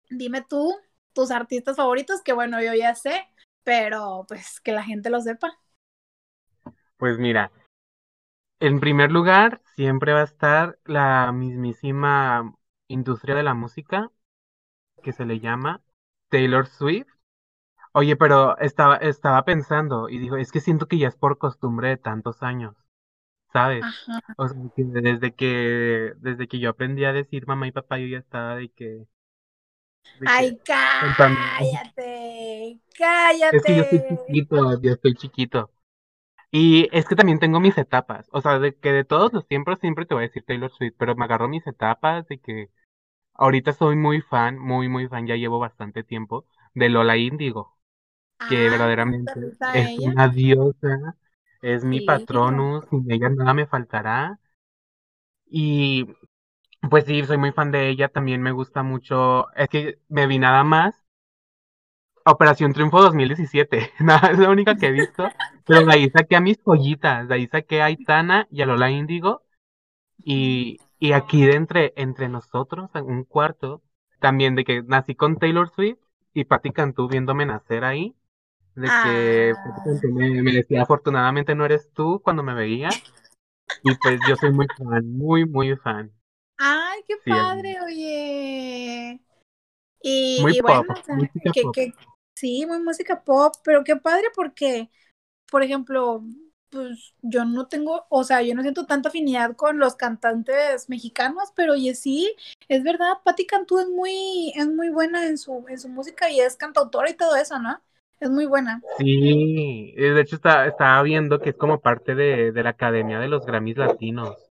dime 0.10 0.42
tú 0.48 0.76
tus 1.14 1.32
artistas 1.32 1.78
favoritos, 1.78 2.22
que 2.24 2.34
bueno, 2.34 2.62
yo 2.64 2.74
ya 2.76 2.96
sé, 2.96 3.28
pero 3.64 4.26
pues 4.28 4.60
que 4.62 4.72
la 4.74 4.84
gente 4.84 5.10
lo 5.10 5.22
sepa. 5.22 5.60
Pues 6.98 7.20
mira, 7.20 7.52
en 8.60 8.80
primer 8.80 9.12
lugar, 9.12 9.62
siempre 9.76 10.14
va 10.14 10.22
a 10.22 10.24
estar 10.24 10.80
la 10.86 11.32
mismísima 11.32 12.56
industria 12.88 13.36
de 13.36 13.44
la 13.44 13.54
música, 13.54 14.10
que 15.04 15.14
se 15.14 15.26
le 15.26 15.40
llama 15.40 15.82
Taylor 16.30 16.68
Swift. 16.68 17.08
Oye, 17.94 18.16
pero 18.18 18.58
estaba, 18.60 18.98
estaba 18.98 19.46
pensando 19.46 20.10
y 20.10 20.20
dijo, 20.20 20.38
es 20.38 20.52
que 20.52 20.62
siento 20.62 20.88
que 20.88 20.98
ya 21.00 21.10
es 21.10 21.18
por 21.18 21.38
costumbre 21.40 21.90
de 21.90 21.98
tantos 21.98 22.44
años. 22.44 22.76
¿Sabes? 23.54 23.86
O 24.38 24.48
sea, 24.48 24.60
que 24.76 24.84
desde 24.84 25.34
que 25.34 26.14
desde 26.18 26.48
que 26.48 26.60
yo 26.60 26.72
aprendí 26.72 27.06
a 27.06 27.14
decir 27.14 27.48
mamá 27.48 27.68
y 27.68 27.72
papá, 27.72 28.00
yo 28.00 28.08
ya 28.08 28.18
estaba 28.18 28.56
de 28.56 28.70
que... 28.70 29.06
Ay, 30.26 30.60
cállate, 30.66 31.62
cállate. 32.98 33.58
Es 33.58 33.64
que 33.64 33.76
yo 33.76 33.84
estoy 33.84 34.18
chiquito, 34.18 34.82
yo 34.82 34.92
estoy 34.92 35.14
chiquito. 35.16 35.72
Y 36.52 36.88
es 36.92 37.08
que 37.08 37.16
también 37.16 37.40
tengo 37.40 37.60
mis 37.60 37.78
etapas, 37.80 38.28
o 38.32 38.40
sea, 38.42 38.60
de 38.60 38.76
que 38.76 38.92
de 38.92 39.04
todos 39.04 39.34
los 39.34 39.48
tiempos 39.48 39.80
siempre 39.80 40.06
te 40.06 40.14
voy 40.14 40.26
a 40.26 40.28
decir 40.28 40.44
Taylor 40.46 40.72
Swift, 40.72 40.94
pero 41.00 41.16
me 41.16 41.26
agarro 41.26 41.48
mis 41.48 41.66
etapas 41.66 42.28
de 42.28 42.38
que 42.40 42.70
ahorita 43.34 43.74
soy 43.74 43.96
muy 43.96 44.22
fan, 44.22 44.60
muy, 44.60 44.88
muy 44.88 45.08
fan, 45.08 45.26
ya 45.26 45.36
llevo 45.36 45.58
bastante 45.60 46.04
tiempo, 46.04 46.46
de 46.76 46.90
Lola 46.90 47.18
Índigo, 47.18 47.78
que 48.50 48.70
verdaderamente 48.70 49.34
es 49.74 50.00
una 50.00 50.28
diosa 50.28 51.16
es 51.64 51.84
mi 51.84 52.02
patronus, 52.02 52.86
sin 52.92 53.12
ella 53.12 53.30
nada 53.30 53.56
me 53.56 53.66
faltará. 53.68 54.40
Y 55.46 56.06
pues 56.90 57.06
sí, 57.06 57.24
soy 57.26 57.38
muy 57.38 57.52
fan 57.54 57.72
de 57.72 57.90
ella, 57.90 58.10
también 58.10 58.42
me 58.42 58.52
gusta 58.54 58.84
mucho, 58.84 59.52
es 59.56 59.70
que 59.70 60.00
me 60.10 60.28
vi 60.28 60.40
nada 60.40 60.64
más 60.64 60.96
Operación 62.26 62.74
Triunfo 62.74 63.02
2017, 63.02 63.92
nada, 64.00 64.30
es 64.32 64.40
la 64.40 64.50
única 64.50 64.76
que 64.76 64.88
he 64.88 64.92
visto, 64.92 65.28
pero 65.66 65.86
de 65.86 65.94
ahí 65.94 66.10
saqué 66.10 66.36
a 66.38 66.42
mis 66.42 66.58
pollitas, 66.58 67.28
de 67.28 67.36
ahí 67.36 67.48
saqué 67.48 67.82
a 67.82 67.86
Aitana 67.86 68.48
y 68.50 68.62
a 68.62 68.66
Lola 68.66 68.90
Índigo, 68.92 69.44
y, 70.24 70.80
y 71.00 71.14
aquí 71.14 71.46
de 71.46 71.56
entre, 71.56 71.94
entre 71.98 72.30
nosotros, 72.30 72.92
en 72.96 73.06
un 73.06 73.26
cuarto, 73.26 73.84
también 74.20 74.56
de 74.56 74.66
que 74.66 74.84
nací 74.84 75.16
con 75.16 75.38
Taylor 75.38 75.70
Swift 75.72 76.00
y 76.34 76.46
Patti 76.46 76.72
Cantú 76.72 77.08
viéndome 77.10 77.46
nacer 77.46 77.86
ahí, 77.86 78.16
de 78.76 78.88
que 78.88 79.54
pues, 79.84 80.02
ah. 80.04 80.08
me, 80.12 80.52
decía 80.52 80.82
afortunadamente 80.82 81.54
no 81.56 81.66
eres 81.66 81.90
tú 81.94 82.22
cuando 82.24 82.42
me 82.42 82.54
veía 82.54 82.90
y 83.84 83.96
pues 83.96 84.20
yo 84.28 84.36
soy 84.36 84.52
muy 84.52 84.68
fan, 84.78 85.12
muy 85.12 85.46
muy 85.46 85.76
fan. 85.78 86.12
Ay, 86.58 87.02
qué 87.08 87.16
padre, 87.26 87.78
oye. 87.82 89.22
Y, 90.02 90.40
muy 90.42 90.60
bueno, 90.60 90.94
que, 91.74 91.94
sí, 92.36 92.66
muy 92.66 92.80
música 92.80 93.24
pop, 93.24 93.54
pero 93.64 93.84
qué 93.84 93.96
padre 93.96 94.28
porque, 94.36 94.90
por 95.50 95.64
ejemplo, 95.64 96.24
pues 96.70 97.14
yo 97.22 97.46
no 97.46 97.68
tengo, 97.68 98.06
o 98.10 98.24
sea, 98.24 98.42
yo 98.42 98.54
no 98.54 98.64
siento 98.64 98.86
tanta 98.86 99.10
afinidad 99.10 99.56
con 99.56 99.80
los 99.80 99.96
cantantes 99.96 100.90
mexicanos, 100.90 101.54
pero 101.56 101.74
oye, 101.74 101.96
sí, 101.96 102.36
es 102.68 102.84
verdad, 102.84 103.14
Patti 103.24 103.46
Cantú 103.46 103.80
es 103.80 103.88
muy, 103.88 104.52
es 104.56 104.68
muy 104.68 104.90
buena 104.90 105.26
en 105.28 105.38
su, 105.38 105.66
en 105.70 105.80
su 105.80 105.88
música 105.88 106.30
y 106.30 106.42
es 106.42 106.58
cantautora 106.58 107.10
y 107.10 107.16
todo 107.16 107.36
eso, 107.36 107.60
¿no? 107.60 107.82
Es 108.24 108.30
muy 108.30 108.46
buena. 108.46 108.82
Sí, 108.98 109.94
de 109.98 110.22
hecho 110.22 110.38
está, 110.38 110.66
estaba 110.66 111.02
viendo 111.04 111.40
que 111.40 111.50
es 111.50 111.56
como 111.58 111.82
parte 111.82 112.16
de, 112.16 112.54
de 112.54 112.64
la 112.64 112.70
Academia 112.70 113.20
de 113.20 113.28
los 113.28 113.46
Grammys 113.46 113.78
Latinos. 113.78 114.50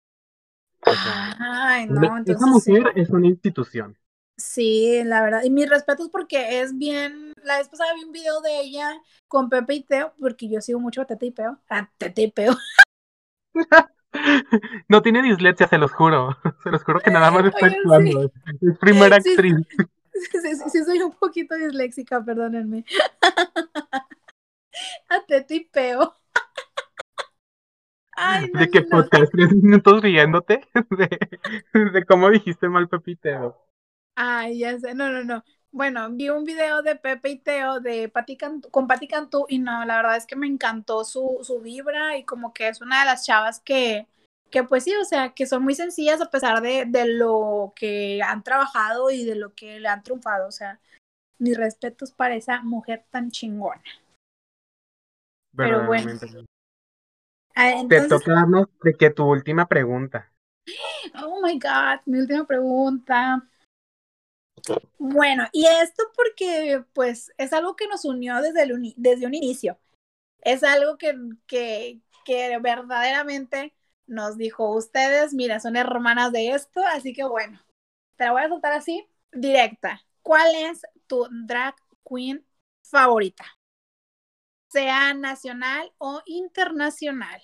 Ay, 0.84 1.88
no, 1.88 2.18
entonces, 2.18 2.36
esa 2.36 2.46
mujer 2.46 2.92
es 2.96 3.10
una 3.10 3.26
institución. 3.26 3.98
Sí, 4.38 5.02
la 5.04 5.24
verdad. 5.24 5.42
Y 5.44 5.50
mis 5.50 5.68
respetos 5.68 6.10
porque 6.10 6.62
es 6.62 6.78
bien. 6.78 7.34
La 7.44 7.58
vez 7.58 7.70
pasada 7.70 7.94
vi 7.96 8.04
un 8.04 8.12
video 8.12 8.40
de 8.42 8.60
ella 8.60 8.92
con 9.28 9.50
Pepe 9.50 9.74
y 9.74 9.84
Teo, 9.84 10.14
porque 10.20 10.48
yo 10.48 10.62
sigo 10.62 10.80
mucho 10.80 11.02
a 11.02 11.06
Tete 11.06 11.26
y 11.26 11.32
Peo. 11.32 11.58
A 11.70 11.90
Tete 11.98 12.22
y 12.22 12.32
Peo. 12.32 12.56
no 14.88 15.02
tiene 15.02 15.22
dislexia, 15.22 15.68
se 15.68 15.78
los 15.78 15.92
juro. 15.92 16.38
Se 16.64 16.70
los 16.70 16.84
juro 16.84 17.00
que 17.00 17.12
nada 17.12 17.32
más 17.32 17.46
está 17.46 17.68
actuando. 17.68 18.32
Es 18.62 18.78
primera 18.80 19.16
actriz. 19.18 19.56
Sí, 20.14 20.56
sí, 20.72 20.84
soy 20.84 21.00
un 21.00 21.12
poquito 21.12 21.56
disléxica, 21.56 22.24
perdónenme. 22.24 22.86
A 25.16 25.26
peo. 25.72 26.16
Ay, 28.18 28.50
no, 28.54 28.60
de 28.60 28.70
que 28.70 28.82
no, 28.82 29.06
tres 29.08 29.30
minutos 29.34 30.02
riéndote 30.02 30.66
de, 30.92 31.20
de, 31.92 32.06
cómo 32.06 32.30
dijiste 32.30 32.70
mal 32.70 32.88
Pepe 32.88 33.12
y 33.12 33.16
Teo. 33.18 33.62
Ay, 34.16 34.60
ya 34.60 34.80
sé, 34.80 34.96
no, 34.96 35.10
no, 35.10 35.24
no. 35.24 35.44
Bueno, 35.72 36.10
vi 36.12 36.30
un 36.30 36.46
video 36.46 36.82
de 36.82 36.96
Pepe 36.96 37.32
y 37.32 37.40
Teo 37.40 37.82
de 37.82 38.08
Pati 38.08 38.38
con 38.72 38.88
Pati 38.88 39.10
Cantú 39.10 39.46
y 39.50 39.60
no, 39.60 39.84
la 39.84 39.98
verdad 39.98 40.16
es 40.16 40.26
que 40.26 40.38
me 40.38 40.48
encantó 40.48 41.04
su, 41.04 41.40
su 41.44 41.60
vibra 41.60 42.18
y 42.18 42.24
como 42.24 42.54
que 42.54 42.70
es 42.70 42.80
una 42.80 43.02
de 43.02 43.06
las 43.06 43.26
chavas 43.26 43.60
que, 43.60 44.08
que 44.50 44.64
pues 44.64 44.86
sí, 44.86 44.96
o 44.96 45.04
sea, 45.04 45.34
que 45.34 45.46
son 45.46 45.64
muy 45.64 45.76
sencillas 45.76 46.22
a 46.22 46.30
pesar 46.30 46.62
de, 46.62 46.86
de, 46.86 47.06
lo 47.08 47.74
que 47.76 48.22
han 48.26 48.44
trabajado 48.44 49.12
y 49.12 49.26
de 49.26 49.36
lo 49.36 49.54
que 49.54 49.82
le 49.82 49.90
han 49.90 50.02
triunfado, 50.02 50.48
o 50.48 50.52
sea, 50.52 50.80
mis 51.40 51.58
respetos 51.58 52.14
para 52.14 52.36
esa 52.36 52.62
mujer 52.62 53.04
tan 53.10 53.30
chingona. 53.32 53.84
Pero 55.56 55.86
bueno. 55.86 56.12
Ah, 57.56 57.84
Te 57.88 58.08
toca 58.08 58.34
darnos 58.34 58.68
de 58.84 58.94
que 58.94 59.10
tu 59.10 59.24
última 59.24 59.66
pregunta. 59.68 60.32
Oh 61.24 61.42
my 61.42 61.58
God, 61.58 62.02
mi 62.06 62.20
última 62.20 62.46
pregunta. 62.46 63.48
Bueno, 64.98 65.46
y 65.52 65.66
esto 65.68 66.04
porque 66.16 66.84
pues 66.94 67.32
es 67.38 67.54
algo 67.54 67.76
que 67.76 67.88
nos 67.88 68.06
unió 68.06 68.42
desde, 68.42 68.64
el 68.64 68.94
desde 68.98 69.26
un 69.26 69.34
inicio. 69.34 69.80
Es 70.42 70.64
algo 70.64 70.98
que, 70.98 71.16
que, 71.48 72.02
que 72.26 72.58
verdaderamente 72.60 73.74
nos 74.08 74.38
dijo, 74.38 74.76
ustedes, 74.76 75.34
mira, 75.34 75.60
son 75.60 75.76
hermanas 75.76 76.32
de 76.32 76.50
esto, 76.50 76.82
así 76.88 77.14
que 77.14 77.24
bueno, 77.24 77.60
te 78.16 78.26
la 78.26 78.32
voy 78.32 78.44
a 78.44 78.50
soltar 78.50 78.74
así, 78.74 79.08
directa. 79.32 80.02
¿Cuál 80.22 80.54
es 80.56 80.82
tu 81.08 81.28
drag 81.46 81.76
queen 82.08 82.46
favorita? 82.84 83.46
Sea 84.76 85.14
nacional 85.14 85.90
o 86.00 86.22
internacional. 86.26 87.42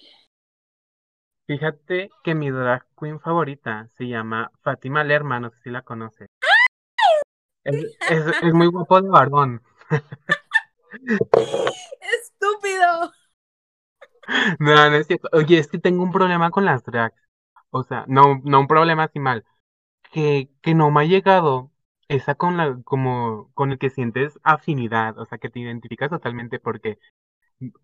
Fíjate 1.48 2.10
que 2.26 2.36
mi 2.36 2.52
drag 2.52 2.86
queen 3.00 3.22
favorita 3.22 3.88
se 3.96 4.10
llama 4.10 4.52
Fátima 4.64 5.06
Lerma, 5.06 5.40
no 5.40 5.50
sé 5.50 5.58
si 5.64 5.70
la 5.70 5.82
conoces. 5.82 6.28
Es, 7.64 7.86
muy 8.54 8.68
guapo 8.68 9.02
de 9.02 9.08
varón. 9.08 9.62
Estúpido. 12.02 13.14
No, 14.60 14.90
no 14.90 14.96
es 14.98 15.08
cierto. 15.08 15.30
Oye, 15.32 15.58
es 15.58 15.68
que 15.68 15.80
tengo 15.80 16.04
un 16.04 16.12
problema 16.12 16.52
con 16.52 16.66
las 16.66 16.84
drags. 16.84 17.16
O 17.70 17.84
sea, 17.84 18.04
no, 18.08 18.42
no 18.44 18.60
un 18.60 18.68
problema 18.68 19.06
así 19.06 19.20
mal. 19.20 19.46
Que, 20.12 20.50
que 20.62 20.76
no 20.76 20.92
me 20.92 21.02
ha 21.02 21.06
llegado 21.06 21.71
esa 22.12 22.36
con 22.36 22.58
la, 22.58 22.80
como, 22.84 23.52
con 23.54 23.72
el 23.72 23.80
que 23.80 23.90
sientes 23.90 24.40
afinidad, 24.44 25.18
o 25.18 25.26
sea, 25.26 25.38
que 25.38 25.50
te 25.50 25.60
identificas 25.60 26.10
totalmente 26.10 26.60
porque 26.60 27.00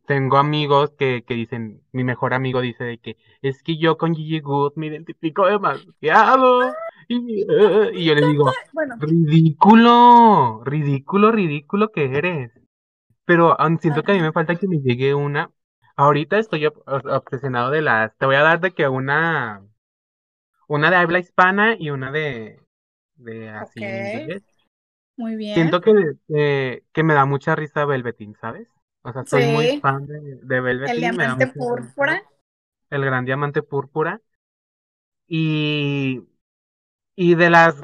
tengo 0.06 0.38
amigos 0.38 0.92
que, 0.98 1.24
que 1.24 1.36
dicen, 1.36 1.82
mi 1.92 2.04
mejor 2.04 2.34
amigo 2.34 2.62
dice 2.62 2.84
de 2.84 2.98
que 2.98 3.18
es 3.42 3.62
que 3.64 3.78
yo 3.78 3.98
con 3.98 4.16
Gigi 4.16 4.40
Good 4.40 4.74
me 4.76 4.88
identifico 4.88 5.46
demasiado. 5.46 6.74
Y, 7.08 7.46
y 7.94 8.06
yo 8.06 8.16
le 8.16 8.28
digo, 8.28 8.52
ridículo, 9.00 10.62
ridículo, 10.66 11.32
ridículo 11.32 11.92
que 11.92 12.18
eres. 12.18 12.52
Pero 13.26 13.56
siento 13.80 14.04
que 14.04 14.14
a 14.14 14.16
mí 14.16 14.22
me 14.22 14.32
falta 14.32 14.56
que 14.56 14.68
me 14.68 14.80
llegue 14.80 15.14
una. 15.14 15.52
Ahorita 15.96 16.38
estoy 16.38 16.66
obsesionado 16.66 17.72
de 17.72 17.82
las. 17.82 18.18
Te 18.18 18.26
voy 18.26 18.36
a 18.36 18.42
dar 18.42 18.60
de 18.60 18.72
que 18.72 18.88
una. 18.88 19.64
Una 20.68 20.90
de 20.90 20.96
habla 20.98 21.20
hispana 21.20 21.76
y 21.78 21.90
una 21.92 22.12
de. 22.12 22.60
De 23.18 23.50
así 23.50 23.82
Muy 25.18 25.36
bien. 25.36 25.56
Siento 25.56 25.82
que, 25.82 26.84
que 26.92 27.04
me 27.04 27.14
da 27.14 27.26
mucha 27.26 27.56
risa 27.56 27.86
Velvetín, 27.86 28.36
¿sabes? 28.40 28.68
O 29.02 29.14
sea, 29.14 29.26
soy 29.26 29.46
muy 29.48 29.80
fan 29.80 30.06
de, 30.06 30.36
de 30.42 30.62
Velveteen. 30.62 30.96
El 30.96 31.00
diamante 31.00 31.48
púrpura. 31.48 32.24
El 32.90 33.06
gran 33.06 33.26
diamante 33.26 33.64
púrpura. 33.64 34.22
Y, 35.28 36.24
y 37.16 37.36
de 37.36 37.50
las, 37.50 37.76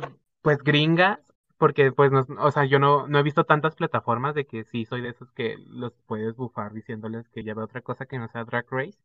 pues, 0.41 0.59
gringas, 0.59 1.19
porque, 1.57 1.91
pues, 1.91 2.11
no, 2.11 2.25
o 2.39 2.51
sea, 2.51 2.65
yo 2.65 2.79
no, 2.79 3.07
no 3.07 3.19
he 3.19 3.23
visto 3.23 3.45
tantas 3.45 3.75
plataformas 3.75 4.35
de 4.35 4.45
que 4.45 4.65
sí 4.65 4.85
soy 4.85 5.01
de 5.01 5.09
esos 5.09 5.31
que 5.31 5.57
los 5.67 5.93
puedes 6.07 6.35
bufar 6.35 6.73
diciéndoles 6.73 7.27
que 7.29 7.43
lleve 7.43 7.63
otra 7.63 7.81
cosa 7.81 8.05
que 8.05 8.19
no 8.19 8.27
sea 8.29 8.43
Drag 8.43 8.65
Race. 8.69 8.97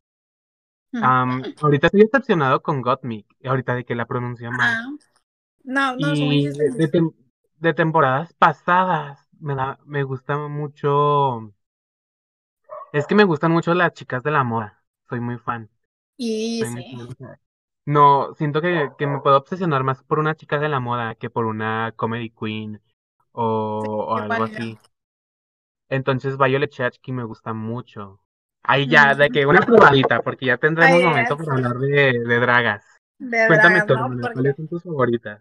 Mm. 0.91 1.05
ahorita 1.61 1.89
estoy 1.89 2.01
decepcionado 2.01 2.63
con 2.63 2.81
Gottmik, 2.81 3.27
ahorita 3.45 3.75
de 3.75 3.85
que 3.85 3.95
la 3.95 4.07
pronunció 4.07 4.51
mal. 4.51 4.75
Ah. 4.75 4.89
No, 5.69 5.95
no, 5.97 6.15
y 6.15 6.47
de, 6.47 7.13
de, 7.59 7.75
temporadas 7.75 8.33
pasadas 8.33 9.29
me, 9.39 9.55
da, 9.55 9.79
me 9.85 10.03
gusta 10.03 10.39
mucho 10.49 11.53
es 12.93 13.07
que 13.07 13.15
me 13.15 13.25
gustan 13.25 13.53
mucho 13.53 13.75
las 13.75 13.93
chicas 13.93 14.23
de 14.23 14.31
la 14.31 14.45
moda. 14.45 14.83
Soy 15.11 15.21
muy 15.21 15.37
fan. 15.37 15.69
Y 16.17 16.63
sí. 16.65 16.99
No, 17.85 18.35
siento 18.35 18.63
que, 18.63 18.91
que, 18.97 19.07
me 19.07 19.21
puedo 19.21 19.37
obsesionar 19.37 19.85
más 19.85 20.03
por 20.03 20.19
una 20.19 20.35
chica 20.35 20.59
de 20.59 20.71
la 20.71 20.81
moda 20.81 21.15
que 21.15 21.29
por 21.29 21.45
una 21.45 21.93
comedy 21.97 22.31
queen 22.31 22.81
o, 23.33 24.17
algo 24.17 24.45
así. 24.45 24.79
Entonces 25.91 26.37
Violet 26.39 26.71
Chachki 26.71 27.13
me 27.13 27.25
gusta 27.25 27.53
mucho. 27.53 28.21
Ahí 28.63 28.87
ya, 28.87 29.15
de 29.15 29.29
que 29.29 29.45
una 29.45 29.61
probadita, 29.61 30.21
porque 30.23 30.47
ya 30.47 30.57
tendremos 30.57 31.03
momento 31.03 31.37
para 31.37 31.53
hablar 31.53 31.77
de, 31.77 32.21
de 32.27 32.41
dragas. 32.41 32.98
Cuéntame 33.19 33.83
tú, 33.83 33.95
¿cuáles 34.33 34.57
son 34.57 34.69
tus 34.69 34.83
favoritas? 34.83 35.41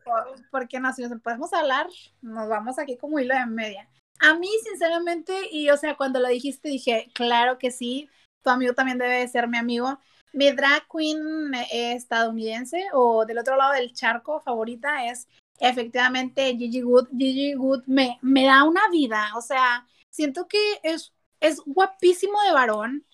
Porque 0.49 0.79
no, 0.79 0.91
si 0.93 1.03
nos 1.03 1.21
podemos 1.21 1.53
hablar, 1.53 1.87
nos 2.21 2.49
vamos 2.49 2.79
aquí 2.79 2.97
como 2.97 3.19
hilo 3.19 3.35
de 3.35 3.45
media. 3.45 3.87
A 4.19 4.33
mí, 4.33 4.49
sinceramente, 4.63 5.33
y 5.51 5.69
o 5.69 5.77
sea, 5.77 5.95
cuando 5.95 6.19
lo 6.19 6.27
dijiste, 6.27 6.69
dije, 6.69 7.11
claro 7.13 7.59
que 7.59 7.69
sí, 7.69 8.09
tu 8.43 8.49
amigo 8.49 8.73
también 8.73 8.97
debe 8.97 9.27
ser 9.27 9.47
mi 9.47 9.57
amigo. 9.57 9.99
Mi 10.33 10.51
drag 10.51 10.87
queen 10.91 11.53
estadounidense 11.71 12.85
o 12.93 13.25
del 13.25 13.37
otro 13.37 13.55
lado 13.55 13.73
del 13.73 13.93
charco 13.93 14.41
favorita 14.41 15.05
es 15.05 15.27
efectivamente 15.59 16.55
Gigi 16.57 16.81
Good. 16.81 17.09
Gigi 17.17 17.53
Good 17.53 17.83
me, 17.85 18.17
me 18.21 18.45
da 18.45 18.63
una 18.63 18.89
vida, 18.91 19.31
o 19.35 19.41
sea, 19.41 19.85
siento 20.09 20.47
que 20.47 20.79
es, 20.83 21.13
es 21.39 21.61
guapísimo 21.65 22.41
de 22.41 22.53
varón 22.53 23.05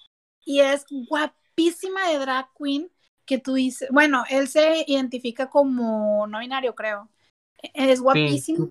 y 0.45 0.61
es 0.61 0.85
guapísima 0.89 2.09
de 2.09 2.19
drag 2.19 2.49
queen 2.57 2.89
que 3.25 3.37
tú 3.37 3.53
dices, 3.55 3.89
bueno, 3.91 4.23
él 4.29 4.47
se 4.47 4.83
identifica 4.87 5.49
como 5.49 6.27
no 6.27 6.39
binario, 6.39 6.75
creo. 6.75 7.09
Es 7.73 8.01
guapísimo. 8.01 8.69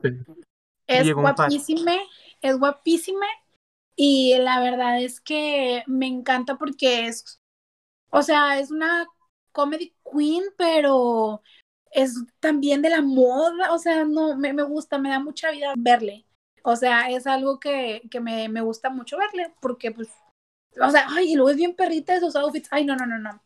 es 0.86 1.12
guapísima, 1.12 1.96
es 2.40 2.58
guapísima 2.58 3.26
y 3.96 4.36
la 4.38 4.60
verdad 4.60 5.00
es 5.02 5.20
que 5.20 5.84
me 5.86 6.06
encanta 6.06 6.56
porque 6.56 7.06
es, 7.06 7.40
o 8.10 8.22
sea, 8.22 8.58
es 8.58 8.70
una 8.70 9.06
comedy 9.52 9.94
queen, 10.10 10.44
pero 10.56 11.42
es 11.90 12.16
también 12.40 12.82
de 12.82 12.90
la 12.90 13.02
moda, 13.02 13.72
o 13.72 13.78
sea, 13.78 14.04
no, 14.04 14.36
me, 14.36 14.52
me 14.52 14.62
gusta, 14.62 14.98
me 14.98 15.10
da 15.10 15.20
mucha 15.20 15.50
vida 15.50 15.74
verle. 15.76 16.26
O 16.64 16.76
sea, 16.76 17.10
es 17.10 17.26
algo 17.26 17.58
que, 17.60 18.02
que 18.10 18.20
me, 18.20 18.48
me, 18.48 18.60
gusta 18.60 18.88
mucho 18.88 19.18
verle, 19.18 19.52
porque 19.60 19.90
pues, 19.90 20.08
o 20.80 20.90
sea, 20.90 21.06
ay, 21.10 21.32
y 21.32 21.34
luego 21.34 21.50
es 21.50 21.56
bien 21.56 21.74
perrita 21.74 22.14
esos 22.14 22.36
outfits. 22.36 22.68
Ay, 22.70 22.84
no, 22.84 22.96
no, 22.96 23.04
no, 23.06 23.18
no. 23.18 23.42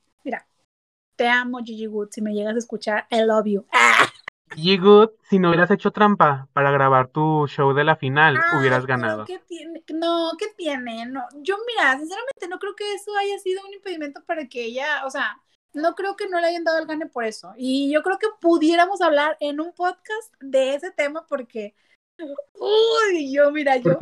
Te 1.16 1.28
amo, 1.28 1.58
Gigi 1.64 1.86
Wood, 1.86 2.08
si 2.10 2.20
me 2.20 2.34
llegas 2.34 2.54
a 2.54 2.58
escuchar, 2.58 3.06
I 3.10 3.22
love 3.22 3.46
you. 3.46 3.64
¡Ah! 3.72 4.06
Y 4.54 4.78
Good, 4.78 5.10
si 5.28 5.38
no 5.38 5.48
hubieras 5.48 5.70
hecho 5.70 5.90
trampa 5.90 6.48
para 6.52 6.70
grabar 6.70 7.08
tu 7.08 7.46
show 7.48 7.74
de 7.74 7.84
la 7.84 7.96
final, 7.96 8.38
hubieras 8.58 8.86
ganado. 8.86 9.24
¿qué 9.24 9.40
tiene? 9.48 9.82
No, 9.92 10.30
¿qué 10.38 10.46
tiene? 10.56 11.06
No, 11.06 11.22
yo 11.42 11.56
mira, 11.66 11.98
sinceramente 11.98 12.48
no 12.48 12.58
creo 12.58 12.74
que 12.74 12.94
eso 12.94 13.10
haya 13.16 13.38
sido 13.38 13.62
un 13.66 13.74
impedimento 13.74 14.22
para 14.24 14.46
que 14.46 14.64
ella, 14.64 15.04
o 15.04 15.10
sea, 15.10 15.36
no 15.72 15.94
creo 15.94 16.16
que 16.16 16.28
no 16.28 16.40
le 16.40 16.46
hayan 16.46 16.64
dado 16.64 16.78
el 16.78 16.86
gane 16.86 17.06
por 17.06 17.24
eso. 17.24 17.52
Y 17.56 17.92
yo 17.92 18.02
creo 18.02 18.18
que 18.18 18.28
pudiéramos 18.40 19.00
hablar 19.00 19.36
en 19.40 19.60
un 19.60 19.72
podcast 19.72 20.32
de 20.40 20.74
ese 20.74 20.90
tema 20.90 21.26
porque, 21.26 21.74
uy, 22.18 23.32
yo 23.34 23.50
mira, 23.50 23.76
yo, 23.78 23.98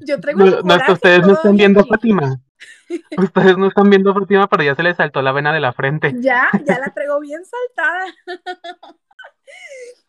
yo 0.00 0.20
traigo... 0.20 0.44
No, 0.44 0.92
ustedes 0.92 1.26
no 1.26 1.34
están 1.34 1.56
viendo 1.56 1.80
a 1.80 1.84
Fátima. 1.84 2.40
Ustedes 3.16 3.56
no 3.56 3.68
están 3.68 3.90
viendo 3.90 4.10
a 4.10 4.14
Fátima, 4.14 4.48
pero 4.48 4.62
ya 4.62 4.74
se 4.74 4.82
le 4.82 4.94
saltó 4.94 5.22
la 5.22 5.32
vena 5.32 5.52
de 5.52 5.60
la 5.60 5.72
frente. 5.72 6.14
Ya, 6.20 6.50
ya 6.64 6.78
la 6.78 6.90
traigo 6.94 7.20
bien 7.20 7.42
saltada. 7.44 8.06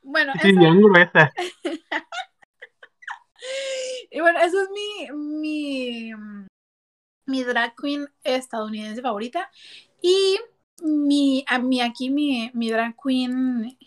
Bueno, 0.01 0.33
sí, 0.41 0.51
bien 0.51 0.81
gruesa. 0.81 1.31
y 4.11 4.19
bueno, 4.19 4.39
eso 4.39 4.61
es 4.61 4.69
mi, 4.69 5.11
mi, 5.11 6.11
mi 7.25 7.43
drag 7.43 7.75
queen 7.75 8.07
estadounidense 8.23 9.01
favorita. 9.01 9.49
Y 10.01 10.39
mi, 10.81 11.45
a 11.47 11.59
mí 11.59 11.81
aquí 11.81 12.09
mi, 12.09 12.51
mi 12.53 12.69
drag 12.69 12.95
queen, 13.01 13.77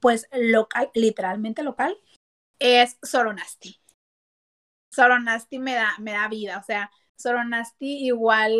pues 0.00 0.28
local, 0.32 0.90
literalmente 0.94 1.62
local, 1.62 1.96
es 2.58 2.98
Soronasti. 3.02 3.80
Soronasti 4.92 5.58
me 5.58 5.74
da, 5.74 5.92
me 5.98 6.12
da 6.12 6.28
vida, 6.28 6.58
o 6.58 6.62
sea, 6.62 6.90
Soronasti 7.16 8.06
igual, 8.06 8.52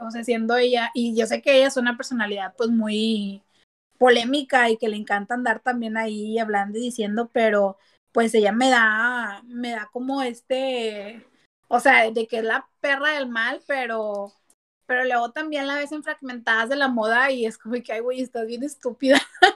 o 0.00 0.10
sea, 0.10 0.24
siendo 0.24 0.56
ella, 0.56 0.90
y 0.94 1.16
yo 1.16 1.26
sé 1.26 1.42
que 1.42 1.56
ella 1.56 1.68
es 1.68 1.76
una 1.76 1.96
personalidad 1.96 2.54
pues 2.56 2.70
muy, 2.70 3.42
polémica 4.00 4.70
y 4.70 4.78
que 4.78 4.88
le 4.88 4.96
encanta 4.96 5.34
andar 5.34 5.60
también 5.60 5.98
ahí 5.98 6.38
hablando 6.38 6.78
y 6.78 6.82
diciendo, 6.82 7.30
pero 7.34 7.76
pues 8.12 8.34
ella 8.34 8.50
me 8.50 8.70
da, 8.70 9.42
me 9.44 9.72
da 9.72 9.90
como 9.92 10.22
este, 10.22 11.26
o 11.68 11.80
sea, 11.80 12.10
de 12.10 12.26
que 12.26 12.38
es 12.38 12.44
la 12.44 12.66
perra 12.80 13.12
del 13.12 13.28
mal, 13.28 13.62
pero, 13.66 14.32
pero 14.86 15.04
luego 15.04 15.32
también 15.32 15.66
la 15.66 15.76
ves 15.76 15.92
en 15.92 16.02
fragmentadas 16.02 16.70
de 16.70 16.76
la 16.76 16.88
moda 16.88 17.30
y 17.30 17.44
es 17.44 17.58
como 17.58 17.74
que, 17.82 17.92
ay, 17.92 18.00
güey, 18.00 18.22
estás 18.22 18.46
bien 18.46 18.62
estúpida. 18.62 19.20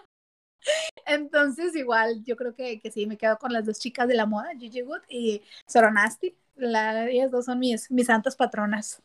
Entonces, 1.07 1.75
igual, 1.77 2.23
yo 2.25 2.37
creo 2.37 2.55
que, 2.55 2.81
que 2.81 2.91
sí, 2.91 3.07
me 3.07 3.17
quedo 3.17 3.39
con 3.39 3.53
las 3.53 3.67
dos 3.67 3.79
chicas 3.79 4.09
de 4.09 4.15
la 4.15 4.27
moda, 4.27 4.51
Gigi 4.59 4.83
Good 4.83 5.03
y 5.09 5.43
Soronasti. 5.67 6.37
La, 6.57 7.09
ellas 7.09 7.31
dos 7.31 7.47
son 7.47 7.59
mis, 7.59 7.91
mis 7.91 8.07
santas 8.07 8.37
patronas. 8.37 9.03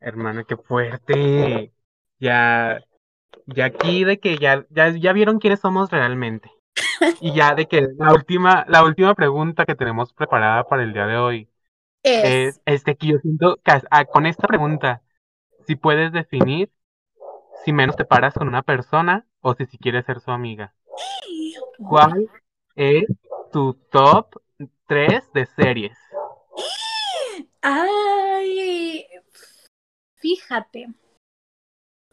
Hermana, 0.00 0.44
qué 0.44 0.56
fuerte. 0.56 1.72
Ya, 2.20 2.80
y 3.46 3.60
aquí 3.60 4.04
de 4.04 4.18
que 4.20 4.38
ya, 4.38 4.66
ya, 4.70 4.90
ya 4.90 5.12
vieron 5.12 5.38
quiénes 5.38 5.60
somos 5.60 5.90
realmente. 5.90 6.50
Y 7.20 7.34
ya 7.34 7.54
de 7.54 7.66
que 7.66 7.88
la 7.98 8.12
última, 8.12 8.64
la 8.68 8.84
última 8.84 9.14
pregunta 9.14 9.64
que 9.64 9.74
tenemos 9.74 10.12
preparada 10.12 10.64
para 10.64 10.82
el 10.82 10.92
día 10.92 11.06
de 11.06 11.16
hoy 11.16 11.50
es, 12.22 12.56
Es. 12.56 12.60
este 12.66 12.96
que 12.96 13.08
yo 13.08 13.18
siento 13.18 13.56
que 13.64 13.72
ah, 13.90 14.04
con 14.04 14.26
esta 14.26 14.46
pregunta, 14.46 15.02
si 15.66 15.76
puedes 15.76 16.12
definir 16.12 16.70
si 17.64 17.72
menos 17.72 17.96
te 17.96 18.04
paras 18.04 18.34
con 18.34 18.48
una 18.48 18.62
persona 18.62 19.26
o 19.40 19.54
si, 19.54 19.66
si 19.66 19.78
quieres 19.78 20.06
ser 20.06 20.20
su 20.20 20.30
amiga. 20.30 20.74
¿Cuál 21.78 22.28
es 22.76 23.04
tu 23.52 23.74
top 23.90 24.40
3 24.86 25.32
de 25.32 25.46
series? 25.46 25.96
Ay, 27.62 29.06
fíjate 30.20 30.88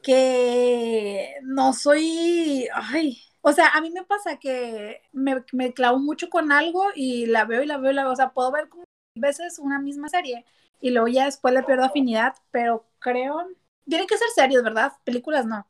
que 0.01 1.35
no 1.43 1.73
soy, 1.73 2.67
ay, 2.73 3.17
o 3.41 3.51
sea, 3.53 3.69
a 3.69 3.81
mí 3.81 3.89
me 3.91 4.03
pasa 4.03 4.37
que 4.37 5.01
me, 5.11 5.43
me 5.53 5.73
clavo 5.73 5.97
mucho 5.99 6.29
con 6.29 6.51
algo 6.51 6.85
y 6.95 7.25
la 7.27 7.45
veo 7.45 7.63
y 7.63 7.65
la 7.65 7.77
veo 7.77 7.91
y 7.91 7.95
la 7.95 8.03
veo, 8.03 8.13
o 8.13 8.15
sea, 8.15 8.29
puedo 8.33 8.51
ver 8.51 8.69
como 8.69 8.83
veces 9.15 9.59
una 9.59 9.79
misma 9.79 10.09
serie 10.09 10.45
y 10.81 10.91
luego 10.91 11.07
ya 11.07 11.25
después 11.25 11.53
le 11.53 11.63
pierdo 11.63 11.83
afinidad, 11.85 12.35
pero 12.51 12.85
creo, 12.99 13.47
tiene 13.87 14.05
que 14.07 14.17
ser 14.17 14.27
series, 14.35 14.61
¿verdad? 14.63 14.93
Películas 15.03 15.45
no. 15.45 15.65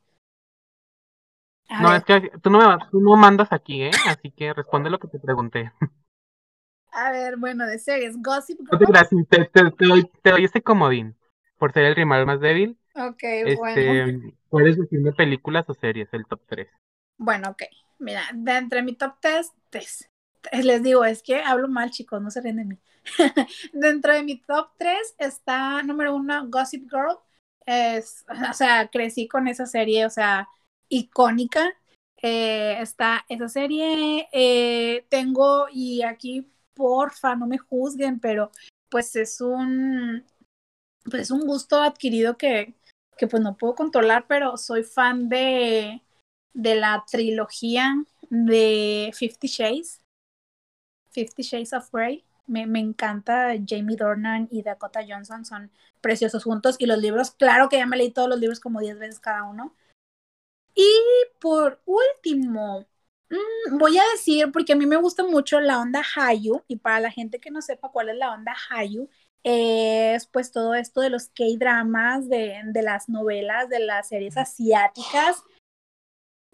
A 1.69 1.83
No, 1.83 1.89
ver, 1.89 1.97
es 1.97 2.03
que 2.05 2.31
tú 2.41 2.49
no, 2.49 2.59
me, 2.59 2.85
tú 2.91 2.99
no 3.01 3.15
mandas 3.17 3.51
aquí, 3.51 3.81
¿eh? 3.83 3.91
Así 4.07 4.31
que 4.31 4.53
responde 4.53 4.89
lo 4.89 4.99
que 4.99 5.07
te 5.07 5.19
pregunté. 5.19 5.71
a 6.95 7.11
ver, 7.11 7.37
bueno, 7.37 7.65
de 7.67 7.79
series, 7.79 8.21
Gossip 8.21 8.59
Girl. 8.59 8.79
creas, 8.87 9.09
te, 9.29 9.45
te- 9.45 9.71
te 9.71 9.85
doy, 9.85 10.09
te 10.21 10.31
doy 10.31 10.45
este 10.45 10.61
comodín 10.61 11.15
por 11.57 11.71
ser 11.73 11.85
el 11.85 11.95
rival 11.95 12.25
más 12.25 12.39
débil. 12.39 12.77
Ok, 12.95 13.23
Este, 13.43 13.57
bueno. 13.57 14.13
puedes 14.49 14.77
decirme 14.77 15.13
películas 15.13 15.69
o 15.69 15.73
series, 15.73 16.13
el 16.13 16.25
top 16.27 16.41
3. 16.47 16.69
Bueno, 17.17 17.49
ok. 17.51 17.63
Mira, 17.99 18.23
de 18.33 18.57
entre 18.57 18.81
mi 18.83 18.93
top 18.95 19.15
3, 19.21 19.51
les 20.63 20.83
digo, 20.83 21.05
es 21.05 21.23
que 21.23 21.37
hablo 21.41 21.67
mal, 21.67 21.91
chicos, 21.91 22.21
no 22.21 22.29
se 22.31 22.41
ríen 22.41 22.57
de 22.57 22.65
mí. 22.65 22.77
Dentro 23.73 24.13
de 24.13 24.23
mi 24.23 24.39
top 24.41 24.69
3 24.77 25.15
está 25.17 25.81
número 25.83 26.15
uno, 26.15 26.47
Gossip 26.49 26.89
Girl. 26.89 27.17
Es, 27.65 28.25
o 28.49 28.53
sea, 28.53 28.89
crecí 28.89 29.27
con 29.27 29.47
esa 29.47 29.65
serie, 29.65 30.05
o 30.05 30.09
sea, 30.09 30.47
icónica. 30.89 31.73
Eh, 32.21 32.77
está 32.81 33.25
esa 33.29 33.49
serie. 33.49 34.27
eh, 34.33 35.05
tengo, 35.09 35.67
y 35.71 36.01
aquí, 36.03 36.47
porfa, 36.75 37.35
no 37.35 37.47
me 37.47 37.57
juzguen, 37.57 38.19
pero 38.19 38.51
pues 38.89 39.15
es 39.15 39.41
un, 39.41 40.23
pues 41.09 41.23
es 41.23 41.31
un 41.31 41.41
gusto 41.41 41.81
adquirido 41.81 42.37
que, 42.37 42.75
que 43.17 43.27
pues 43.27 43.41
no 43.41 43.57
puedo 43.57 43.75
controlar, 43.75 44.25
pero 44.27 44.57
soy 44.57 44.83
fan 44.83 45.29
de, 45.29 46.01
de 46.53 46.75
la 46.75 47.03
trilogía 47.09 47.95
de 48.29 49.11
Fifty 49.13 49.47
Shades. 49.47 50.01
Fifty 51.11 51.43
Shades 51.43 51.73
of 51.73 51.89
Grey. 51.91 52.25
Me, 52.47 52.67
me, 52.67 52.79
encanta 52.79 53.53
Jamie 53.67 53.95
Dornan 53.95 54.47
y 54.51 54.61
Dakota 54.61 55.01
Johnson, 55.07 55.45
son 55.45 55.71
preciosos 55.99 56.43
juntos. 56.43 56.75
Y 56.77 56.85
los 56.85 56.99
libros, 56.99 57.31
claro 57.31 57.69
que 57.69 57.77
ya 57.77 57.87
me 57.87 57.97
leí 57.97 58.11
todos 58.11 58.29
los 58.29 58.39
libros 58.39 58.59
como 58.59 58.81
10 58.81 58.99
veces 58.99 59.19
cada 59.19 59.43
uno. 59.43 59.73
Y 60.75 60.85
por 61.39 61.81
último, 61.85 62.85
mmm, 63.29 63.77
voy 63.77 63.97
a 63.97 64.03
decir, 64.13 64.51
porque 64.51 64.73
a 64.73 64.75
mí 64.75 64.85
me 64.85 64.97
gusta 64.97 65.23
mucho 65.23 65.59
la 65.59 65.79
onda 65.79 66.03
Hayu, 66.15 66.63
y 66.67 66.77
para 66.77 66.99
la 66.99 67.11
gente 67.11 67.39
que 67.39 67.51
no 67.51 67.61
sepa 67.61 67.89
cuál 67.91 68.09
es 68.09 68.17
la 68.17 68.31
onda 68.31 68.55
Hayu, 68.69 69.09
es 69.43 70.25
pues 70.27 70.51
todo 70.51 70.73
esto 70.73 71.01
de 71.01 71.09
los 71.09 71.29
K-dramas, 71.29 72.27
de, 72.27 72.61
de 72.65 72.81
las 72.81 73.09
novelas, 73.09 73.69
de 73.69 73.79
las 73.79 74.07
series 74.07 74.37
asiáticas 74.37 75.43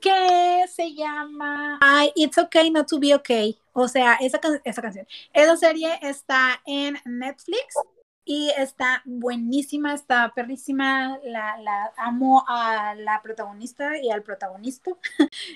que 0.01 0.65
se 0.67 0.93
llama 0.93 1.79
I, 1.81 2.11
It's 2.15 2.37
Okay 2.37 2.71
Not 2.71 2.87
to 2.89 2.99
Be 2.99 3.13
Okay. 3.15 3.57
O 3.73 3.87
sea, 3.87 4.15
esa, 4.15 4.41
esa 4.65 4.81
canción. 4.81 5.07
Esa 5.31 5.55
serie 5.55 5.99
está 6.01 6.61
en 6.65 6.97
Netflix 7.05 7.75
y 8.23 8.51
está 8.57 9.01
buenísima, 9.05 9.93
está 9.93 10.31
perrísima. 10.33 11.17
La, 11.23 11.57
la 11.57 11.93
amo 11.97 12.43
a 12.47 12.95
la 12.95 13.21
protagonista 13.21 13.97
y 13.97 14.09
al 14.09 14.23
protagonista. 14.23 14.91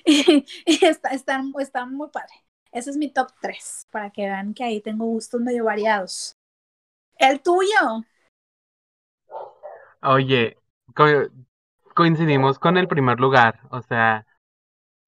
y, 0.05 0.45
y 0.65 0.85
está, 0.85 1.09
está, 1.09 1.41
está 1.59 1.85
muy 1.85 2.09
padre. 2.09 2.33
Ese 2.71 2.89
es 2.89 2.97
mi 2.97 3.09
top 3.09 3.29
3, 3.39 3.87
para 3.89 4.09
que 4.09 4.23
vean 4.23 4.53
que 4.53 4.63
ahí 4.65 4.81
tengo 4.81 5.05
gustos 5.05 5.39
medio 5.39 5.63
variados. 5.63 6.35
¿El 7.17 7.41
tuyo? 7.41 8.03
Oye, 10.01 10.57
co 10.93 11.05
coincidimos 11.93 12.59
con 12.59 12.75
el 12.75 12.89
primer 12.89 13.19
lugar, 13.21 13.61
o 13.71 13.81
sea, 13.81 14.27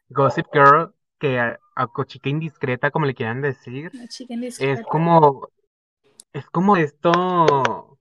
Gossip 0.08 0.48
Girl, 0.54 0.94
que 1.20 1.40
a, 1.40 1.60
a 1.76 1.88
chica 2.06 2.30
indiscreta, 2.30 2.90
como 2.92 3.06
le 3.06 3.14
quieran 3.14 3.42
decir, 3.42 3.92
es 4.60 4.82
como, 4.84 5.50
es 6.38 6.50
como 6.50 6.78
esto, 6.78 7.98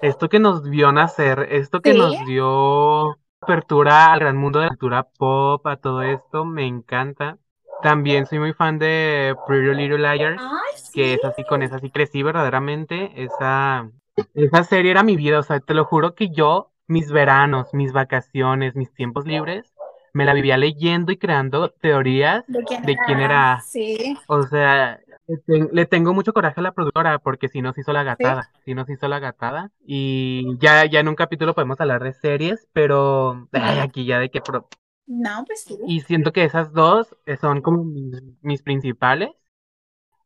esto 0.00 0.28
que 0.28 0.38
nos 0.38 0.68
vio 0.68 0.92
nacer, 0.92 1.48
esto 1.50 1.80
que 1.80 1.92
¿Sí? 1.92 1.98
nos 1.98 2.24
dio 2.26 3.18
apertura 3.40 4.12
al 4.12 4.20
gran 4.20 4.36
mundo 4.36 4.60
de 4.60 4.66
la 4.66 4.70
cultura 4.70 5.08
pop, 5.18 5.66
a 5.66 5.76
todo 5.76 6.02
esto, 6.02 6.44
me 6.44 6.66
encanta. 6.66 7.38
También 7.82 8.26
soy 8.26 8.38
muy 8.38 8.52
fan 8.52 8.78
de 8.78 9.34
Pretty 9.46 9.74
Little 9.74 9.98
Liars, 9.98 10.40
sí. 10.76 10.92
que 10.94 11.14
es 11.14 11.24
así, 11.24 11.42
con 11.44 11.62
esa 11.62 11.80
sí 11.80 11.90
crecí 11.90 12.22
verdaderamente, 12.22 13.10
esa, 13.16 13.90
esa 14.34 14.62
serie 14.62 14.92
era 14.92 15.02
mi 15.02 15.16
vida, 15.16 15.40
o 15.40 15.42
sea, 15.42 15.58
te 15.58 15.74
lo 15.74 15.84
juro 15.84 16.14
que 16.14 16.28
yo, 16.30 16.70
mis 16.86 17.10
veranos, 17.10 17.74
mis 17.74 17.92
vacaciones, 17.92 18.76
mis 18.76 18.92
tiempos 18.94 19.26
libres, 19.26 19.74
me 20.12 20.24
la 20.24 20.34
vivía 20.34 20.56
leyendo 20.56 21.10
y 21.10 21.16
creando 21.16 21.70
teorías 21.70 22.44
de 22.46 22.62
quién, 22.62 22.82
de 22.82 22.96
quién 23.06 23.20
era. 23.20 23.60
Sí. 23.66 24.16
O 24.28 24.42
sea, 24.42 25.00
le, 25.32 25.38
ten, 25.38 25.68
le, 25.72 25.86
tengo 25.86 26.12
mucho 26.14 26.32
coraje 26.32 26.60
a 26.60 26.62
la 26.62 26.72
productora 26.72 27.18
porque 27.18 27.48
si 27.48 27.62
nos 27.62 27.76
hizo 27.78 27.92
la 27.92 28.02
gatada, 28.02 28.42
¿Sí? 28.42 28.60
si 28.66 28.74
nos 28.74 28.88
hizo 28.90 29.08
la 29.08 29.18
gatada. 29.18 29.70
Y 29.86 30.56
ya, 30.58 30.84
ya 30.86 31.00
en 31.00 31.08
un 31.08 31.14
capítulo 31.14 31.54
podemos 31.54 31.80
hablar 31.80 32.02
de 32.02 32.12
series, 32.12 32.68
pero 32.72 33.48
ay, 33.52 33.78
aquí 33.78 34.04
ya 34.04 34.18
de 34.18 34.30
que... 34.30 34.40
Pro... 34.40 34.68
No, 35.06 35.44
pues 35.46 35.64
sí. 35.64 35.78
Y 35.86 36.00
siento 36.00 36.32
que 36.32 36.44
esas 36.44 36.72
dos 36.72 37.16
son 37.40 37.62
como 37.62 37.84
mis, 37.84 38.22
mis 38.42 38.62
principales. 38.62 39.30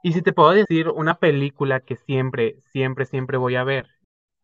Y 0.03 0.13
si 0.13 0.23
te 0.23 0.33
puedo 0.33 0.51
decir 0.51 0.89
una 0.89 1.19
película 1.19 1.81
que 1.81 1.97
siempre, 1.97 2.61
siempre, 2.73 3.07
siempre 3.07 3.39
voy 3.39 3.57
a 3.57 3.65
ver 3.65 3.87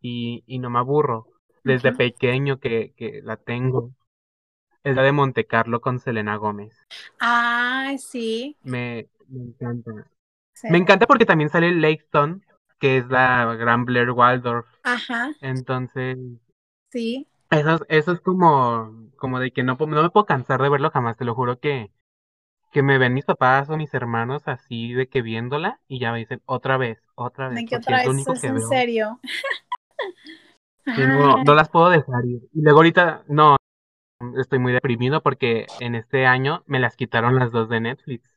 y, 0.01 0.43
y 0.45 0.59
no 0.59 0.69
me 0.69 0.79
aburro, 0.79 1.27
desde 1.63 1.89
uh 1.89 1.93
-huh. 1.93 1.97
pequeño 1.97 2.59
que, 2.59 2.93
que 2.97 3.21
la 3.23 3.37
tengo, 3.37 3.91
es 4.83 4.95
la 4.95 5.03
de 5.03 5.11
Monte 5.13 5.45
Carlo 5.45 5.79
con 5.79 5.99
Selena 5.99 6.35
Gómez. 6.35 6.75
Ah, 7.19 7.93
sí. 7.97 8.57
Me, 8.63 9.07
me 9.29 9.43
encanta. 9.43 10.07
Sí. 10.53 10.67
Me 10.69 10.77
encanta 10.77 11.07
porque 11.07 11.25
también 11.25 11.49
sale 11.49 11.73
Laketon, 11.73 12.45
que 12.79 12.97
es 12.97 13.07
la 13.07 13.55
gran 13.55 13.85
Blair 13.85 14.11
Waldorf. 14.11 14.67
Ajá. 14.83 15.31
Entonces. 15.41 16.17
Sí. 16.89 17.27
Eso, 17.49 17.85
eso 17.87 18.11
es 18.11 18.21
como, 18.21 19.09
como 19.17 19.39
de 19.39 19.51
que 19.51 19.63
no, 19.63 19.77
no 19.79 20.01
me 20.03 20.09
puedo 20.09 20.25
cansar 20.25 20.61
de 20.61 20.69
verlo 20.69 20.89
jamás, 20.89 21.17
te 21.17 21.25
lo 21.25 21.35
juro 21.35 21.59
que, 21.59 21.91
que 22.71 22.81
me 22.81 22.97
ven 22.97 23.13
mis 23.13 23.25
papás 23.25 23.69
o 23.69 23.77
mis 23.77 23.93
hermanos 23.93 24.43
así 24.47 24.93
de 24.93 25.07
que 25.07 25.21
viéndola 25.21 25.79
y 25.87 25.99
ya 25.99 26.11
me 26.11 26.17
dicen 26.19 26.41
otra 26.45 26.77
vez, 26.77 26.99
otra 27.15 27.49
vez. 27.49 27.57
¿De 27.57 27.65
qué 27.65 27.75
otra 27.77 27.97
vez? 27.97 28.07
Es, 28.07 28.27
es 28.27 28.43
en 28.43 28.55
veo. 28.55 28.67
serio. 28.67 29.19
No, 30.85 31.41
no 31.45 31.55
las 31.55 31.69
puedo 31.69 31.89
dejar 31.89 32.25
ir. 32.25 32.41
Y 32.53 32.61
luego 32.61 32.79
ahorita, 32.79 33.23
no, 33.29 33.55
estoy 34.37 34.59
muy 34.59 34.73
deprimido 34.73 35.21
porque 35.21 35.65
en 35.79 35.95
este 35.95 36.25
año 36.25 36.63
me 36.65 36.79
las 36.79 36.97
quitaron 36.97 37.37
las 37.37 37.51
dos 37.53 37.69
de 37.69 37.79
Netflix. 37.79 38.32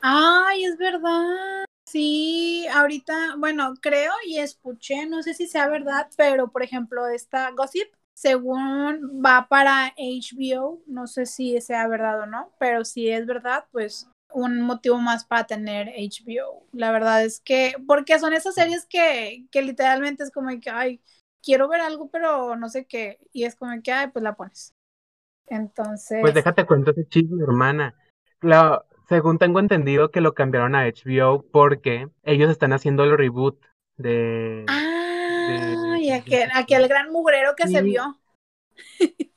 Ay, 0.00 0.64
es 0.64 0.76
verdad. 0.78 1.64
Sí, 1.88 2.66
ahorita, 2.72 3.36
bueno, 3.38 3.74
creo 3.80 4.12
y 4.26 4.38
escuché, 4.38 5.06
no 5.06 5.22
sé 5.22 5.34
si 5.34 5.46
sea 5.46 5.68
verdad, 5.68 6.08
pero 6.16 6.48
por 6.48 6.62
ejemplo, 6.62 7.06
esta 7.06 7.50
Gossip, 7.52 7.88
según 8.12 9.22
va 9.24 9.46
para 9.48 9.94
HBO, 9.96 10.82
no 10.86 11.06
sé 11.06 11.26
si 11.26 11.60
sea 11.60 11.86
verdad 11.86 12.22
o 12.22 12.26
no, 12.26 12.52
pero 12.58 12.84
si 12.84 13.08
es 13.08 13.24
verdad, 13.26 13.66
pues 13.70 14.08
un 14.32 14.60
motivo 14.60 14.98
más 14.98 15.24
para 15.24 15.46
tener 15.46 15.88
HBO. 15.88 16.66
La 16.72 16.90
verdad 16.90 17.24
es 17.24 17.40
que, 17.40 17.74
porque 17.86 18.18
son 18.18 18.32
esas 18.32 18.54
series 18.54 18.84
que, 18.86 19.46
que 19.50 19.62
literalmente 19.62 20.24
es 20.24 20.32
como 20.32 20.48
que, 20.60 20.70
ay, 20.70 21.00
quiero 21.42 21.68
ver 21.68 21.80
algo, 21.80 22.10
pero 22.10 22.56
no 22.56 22.68
sé 22.68 22.86
qué, 22.86 23.18
y 23.32 23.44
es 23.44 23.54
como 23.54 23.80
que, 23.80 23.92
ay, 23.92 24.08
pues 24.08 24.22
la 24.22 24.34
pones. 24.34 24.74
Entonces. 25.46 26.18
Pues 26.20 26.34
déjate 26.34 26.66
cuento 26.66 26.90
ese 26.90 27.06
chisme, 27.08 27.42
hermana. 27.44 27.94
La, 28.40 28.84
según 29.08 29.38
tengo 29.38 29.60
entendido 29.60 30.10
que 30.10 30.20
lo 30.20 30.34
cambiaron 30.34 30.74
a 30.74 30.86
HBO 30.86 31.44
porque 31.50 32.08
ellos 32.24 32.50
están 32.50 32.72
haciendo 32.72 33.04
el 33.04 33.16
reboot 33.16 33.58
de. 33.96 34.64
Ah, 34.68 35.94
de, 35.94 36.00
y 36.00 36.10
aquel, 36.10 36.50
aquel 36.54 36.88
gran 36.88 37.10
mugrero 37.10 37.54
que 37.56 37.66
sí. 37.66 37.74
se 37.74 37.82
vio. 37.82 38.18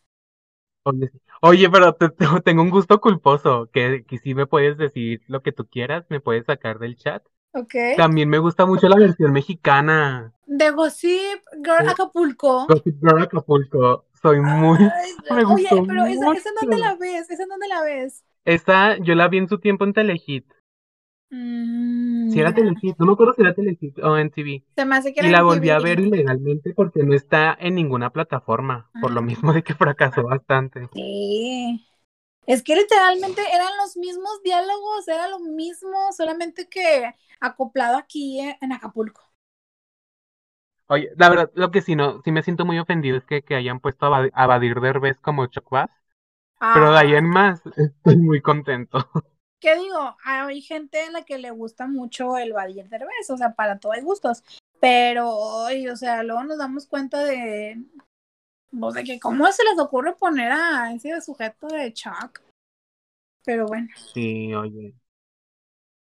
Oye, 0.83 1.11
oye 1.41 1.69
pero 1.69 1.93
te, 1.93 2.09
te, 2.09 2.25
tengo 2.43 2.63
un 2.63 2.69
gusto 2.69 3.01
culposo, 3.01 3.69
que, 3.71 4.05
que 4.07 4.17
si 4.17 4.33
me 4.33 4.47
puedes 4.47 4.77
decir 4.77 5.21
lo 5.27 5.43
que 5.43 5.51
tú 5.51 5.67
quieras, 5.67 6.05
me 6.09 6.21
puedes 6.21 6.45
sacar 6.45 6.79
del 6.79 6.95
chat. 6.95 7.21
Ok. 7.51 7.75
También 7.97 8.29
me 8.29 8.39
gusta 8.39 8.65
mucho 8.65 8.87
la 8.87 8.95
versión 8.95 9.33
mexicana. 9.33 10.33
De 10.45 10.71
Gossip 10.71 11.41
Girl 11.63 11.89
Acapulco. 11.89 12.65
Gossip 12.67 12.97
Girl 13.01 13.21
Acapulco. 13.21 14.05
Soy 14.21 14.39
muy. 14.39 14.77
Ay, 14.79 15.11
me 15.35 15.45
oye, 15.45 15.67
pero 15.85 16.05
esa, 16.05 16.31
esa 16.31 16.49
dónde 16.59 16.77
la 16.77 16.95
ves, 16.95 17.29
esa 17.29 17.45
dónde 17.45 17.67
la 17.67 17.81
ves. 17.81 18.23
Esta 18.43 18.97
yo 18.97 19.15
la 19.15 19.29
vi 19.29 19.37
en 19.37 19.47
su 19.47 19.59
tiempo 19.59 19.85
en 19.85 19.93
Telehit. 19.93 20.45
Mm, 21.31 22.31
Si 22.33 22.39
era. 22.39 22.53
Telehit, 22.53 22.97
no 22.97 23.05
me 23.07 23.11
acuerdo 23.13 23.33
si 23.33 23.41
era 23.41 23.53
Telehit 23.53 23.99
o 23.99 24.17
en 24.17 24.29
TV. 24.31 24.63
Se 24.75 24.85
me 24.85 24.95
hace 24.95 25.13
que 25.13 25.21
Y 25.21 25.29
la 25.29 25.43
volví 25.43 25.69
a 25.69 25.79
ver 25.79 25.99
ilegalmente 25.99 26.73
porque 26.73 27.03
no 27.03 27.13
está 27.13 27.57
en 27.59 27.75
ninguna 27.75 28.11
plataforma, 28.11 28.89
por 29.01 29.11
lo 29.11 29.19
Ah. 29.19 29.23
mismo 29.23 29.51
de 29.51 29.63
que 29.63 29.73
fracasó 29.75 30.23
bastante. 30.23 30.89
Sí. 30.93 31.85
Es 32.47 32.63
que 32.63 32.75
literalmente 32.75 33.41
eran 33.53 33.69
los 33.77 33.97
mismos 33.97 34.41
diálogos, 34.43 35.07
era 35.07 35.27
lo 35.29 35.39
mismo, 35.39 36.11
solamente 36.13 36.69
que 36.69 37.13
acoplado 37.41 37.97
aquí 37.97 38.39
en 38.61 38.73
Acapulco. 38.73 39.21
Oye, 40.87 41.09
la 41.17 41.29
verdad, 41.29 41.51
lo 41.55 41.71
que 41.71 41.81
sí 41.81 41.95
no, 41.95 42.21
sí 42.23 42.31
me 42.31 42.43
siento 42.43 42.65
muy 42.65 42.79
ofendido 42.79 43.15
es 43.17 43.25
que, 43.25 43.41
que 43.43 43.55
hayan 43.55 43.79
puesto 43.79 44.07
a, 44.07 44.09
Bad- 44.09 44.31
a 44.33 44.47
Badir 44.47 44.79
Derbez 44.81 45.19
como 45.21 45.45
Chuck 45.47 45.71
Pero 46.59 46.91
de 46.91 46.97
ahí 46.99 47.13
en 47.15 47.25
Ah, 47.25 47.29
más 47.29 47.61
estoy 47.77 48.17
muy 48.17 48.41
contento. 48.41 49.09
¿Qué 49.61 49.75
digo? 49.77 50.15
Hay 50.23 50.61
gente 50.61 51.01
a 51.01 51.11
la 51.11 51.23
que 51.23 51.37
le 51.37 51.51
gusta 51.51 51.87
mucho 51.87 52.37
el 52.37 52.53
Badir 52.53 52.87
Derbez, 52.89 53.29
o 53.29 53.37
sea, 53.37 53.53
para 53.55 53.77
todo 53.79 53.91
hay 53.91 54.01
gustos. 54.01 54.43
Pero, 54.79 55.29
o 55.29 55.95
sea, 55.95 56.23
luego 56.23 56.43
nos 56.45 56.57
damos 56.57 56.85
cuenta 56.85 57.23
de, 57.25 57.83
o 58.79 58.91
sea, 58.91 59.03
que 59.03 59.19
cómo 59.19 59.51
se 59.51 59.63
les 59.65 59.77
ocurre 59.77 60.15
poner 60.15 60.51
a 60.53 60.93
ese 60.93 61.19
sujeto 61.21 61.67
de 61.67 61.91
Chuck. 61.93 62.39
Pero 63.43 63.65
bueno, 63.67 63.87
Sí, 64.13 64.53
oye. 64.53 64.93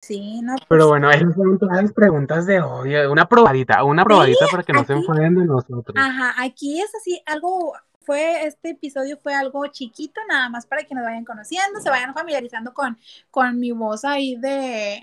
sí, 0.02 0.42
no, 0.42 0.56
Pero 0.68 0.68
pues, 0.68 0.86
bueno, 0.88 1.12
esas 1.12 1.36
son 1.36 1.60
todas 1.60 1.84
las 1.84 1.94
preguntas 1.94 2.46
de 2.48 2.62
hoy. 2.62 2.96
Una 2.96 3.28
probadita, 3.28 3.84
una 3.84 4.04
probadita 4.04 4.48
para 4.50 4.64
que 4.64 4.74
no 4.74 4.84
se 4.86 4.94
aquí- 4.94 5.02
enfrenten 5.06 5.36
de 5.36 5.46
nosotros. 5.46 5.96
Ajá, 5.96 6.34
aquí 6.42 6.82
es 6.82 6.94
así, 6.96 7.22
algo, 7.28 7.74
fue, 8.06 8.46
este 8.46 8.72
episodio 8.72 9.18
fue 9.18 9.34
algo 9.34 9.66
chiquito, 9.68 10.20
nada 10.28 10.50
más 10.50 10.66
para 10.66 10.84
que 10.84 10.96
nos 10.96 11.04
vayan 11.04 11.26
conociendo, 11.26 11.82
se 11.82 11.90
vayan 11.90 12.14
familiarizando 12.14 12.74
con, 12.74 12.98
con 13.32 13.60
mi 13.60 13.72
voz 13.72 14.06
ahí 14.06 14.36
de, 14.36 15.02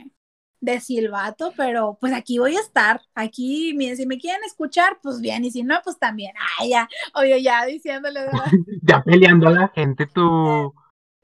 de 0.61 0.81
silbato, 0.81 1.53
pero 1.57 1.97
pues 2.01 2.13
aquí 2.13 2.39
voy 2.39 2.57
a 2.57 2.61
estar, 2.61 3.01
aquí, 3.15 3.73
miren, 3.75 3.97
si 3.97 4.07
me 4.07 4.19
quieren 4.19 4.45
escuchar, 4.45 4.99
pues 5.03 5.21
bien, 5.21 5.45
y 5.45 5.51
si 5.51 5.63
no, 5.63 5.81
pues 5.83 5.99
también, 5.99 6.33
ay, 6.59 6.71
ya, 6.71 6.89
oye, 7.15 7.43
ya 7.43 7.65
diciéndole. 7.65 8.21
Ya 8.83 9.03
peleando 9.03 9.49
a 9.49 9.53
la 9.53 9.69
gente, 9.69 10.07
tú. 10.07 10.23
No, 10.23 10.75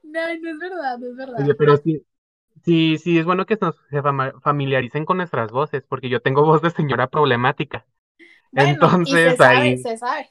no 0.02 0.20
es 0.50 0.58
verdad, 0.58 0.98
no 0.98 1.06
es 1.06 1.16
verdad. 1.16 1.40
Oye, 1.40 1.54
pero 1.54 1.76
sí, 1.76 2.02
sí, 2.64 2.98
sí, 2.98 3.18
es 3.18 3.24
bueno 3.24 3.44
que 3.44 3.58
nos 3.60 3.76
se 3.90 4.02
familiaricen 4.40 5.04
con 5.04 5.18
nuestras 5.18 5.50
voces, 5.50 5.84
porque 5.88 6.08
yo 6.08 6.20
tengo 6.20 6.44
voz 6.44 6.62
de 6.62 6.70
señora 6.70 7.08
problemática. 7.08 7.84
Bueno, 8.52 8.70
y 8.70 8.70
se 8.70 8.70
Entonces, 8.72 9.36
sabe, 9.36 9.56
ahí, 9.56 9.78
se 9.78 9.96
sabe, 9.98 10.30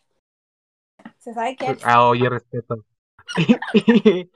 se 1.25 1.33
sabe 1.33 1.55
que 1.55 1.75
ah, 1.83 2.07
oye, 2.07 2.29
respeto. 2.29 2.85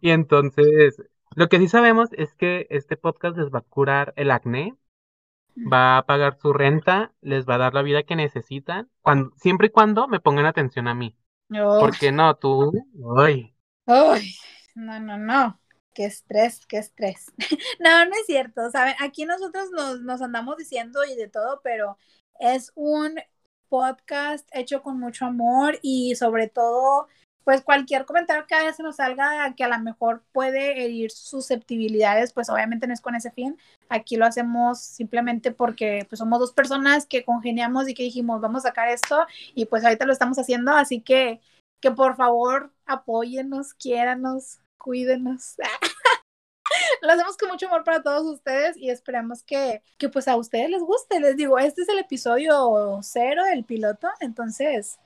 Y 0.00 0.10
entonces, 0.10 1.02
lo 1.34 1.48
que 1.48 1.58
sí 1.58 1.68
sabemos 1.68 2.08
es 2.12 2.32
que 2.34 2.66
este 2.70 2.96
podcast 2.96 3.36
les 3.36 3.52
va 3.52 3.58
a 3.58 3.62
curar 3.62 4.14
el 4.16 4.30
acné, 4.30 4.76
va 5.56 5.98
a 5.98 6.06
pagar 6.06 6.38
su 6.40 6.52
renta, 6.52 7.12
les 7.20 7.44
va 7.44 7.56
a 7.56 7.58
dar 7.58 7.74
la 7.74 7.82
vida 7.82 8.04
que 8.04 8.14
necesitan, 8.14 8.88
cuando, 9.02 9.34
siempre 9.36 9.66
y 9.66 9.70
cuando 9.70 10.06
me 10.06 10.20
pongan 10.20 10.46
atención 10.46 10.86
a 10.86 10.94
mí. 10.94 11.18
Oh. 11.50 11.80
Porque 11.80 12.12
no, 12.12 12.36
tú, 12.36 12.72
ay, 13.18 13.54
Ay, 13.84 14.34
no, 14.76 15.00
no, 15.00 15.18
no. 15.18 15.60
Qué 15.92 16.04
estrés, 16.04 16.64
qué 16.66 16.78
estrés. 16.78 17.32
No, 17.80 18.04
no 18.06 18.12
es 18.12 18.26
cierto. 18.26 18.70
Saben, 18.70 18.94
aquí 19.00 19.24
nosotros 19.26 19.70
nos, 19.72 20.00
nos 20.00 20.22
andamos 20.22 20.56
diciendo 20.56 21.04
y 21.04 21.16
de 21.16 21.28
todo, 21.28 21.60
pero 21.62 21.98
es 22.38 22.72
un 22.76 23.18
podcast 23.68 24.48
hecho 24.52 24.82
con 24.82 24.98
mucho 24.98 25.26
amor 25.26 25.78
y 25.82 26.14
sobre 26.16 26.48
todo, 26.48 27.08
pues 27.44 27.62
cualquier 27.62 28.04
comentario 28.06 28.46
que 28.46 28.54
a 28.54 28.64
veces 28.64 28.80
nos 28.80 28.96
salga 28.96 29.52
que 29.54 29.64
a 29.64 29.68
lo 29.68 29.78
mejor 29.80 30.22
puede 30.32 30.84
herir 30.84 31.10
susceptibilidades, 31.10 32.32
pues 32.32 32.48
obviamente 32.48 32.86
no 32.86 32.94
es 32.94 33.00
con 33.00 33.14
ese 33.14 33.30
fin. 33.30 33.58
Aquí 33.88 34.16
lo 34.16 34.26
hacemos 34.26 34.80
simplemente 34.80 35.50
porque 35.52 36.06
pues 36.08 36.18
somos 36.18 36.40
dos 36.40 36.52
personas 36.52 37.06
que 37.06 37.24
congeniamos 37.24 37.88
y 37.88 37.94
que 37.94 38.02
dijimos, 38.02 38.40
vamos 38.40 38.64
a 38.64 38.68
sacar 38.68 38.88
esto 38.88 39.26
y 39.54 39.66
pues 39.66 39.84
ahorita 39.84 40.06
lo 40.06 40.12
estamos 40.12 40.38
haciendo, 40.38 40.72
así 40.72 41.00
que 41.00 41.40
que 41.84 41.90
por 41.90 42.16
favor 42.16 42.72
apóyennos, 42.86 43.74
quiéranos, 43.74 44.60
cuídenos. 44.78 45.56
Lo 47.04 47.12
hacemos 47.12 47.36
con 47.36 47.50
mucho 47.50 47.66
amor 47.66 47.84
para 47.84 48.02
todos 48.02 48.24
ustedes 48.24 48.78
y 48.78 48.88
esperamos 48.88 49.42
que, 49.42 49.82
que 49.98 50.08
pues 50.08 50.26
a 50.26 50.36
ustedes 50.36 50.70
les 50.70 50.82
guste. 50.82 51.20
Les 51.20 51.36
digo, 51.36 51.58
este 51.58 51.82
es 51.82 51.88
el 51.90 51.98
episodio 51.98 52.98
cero 53.02 53.44
del 53.44 53.64
piloto, 53.64 54.08
entonces 54.20 54.98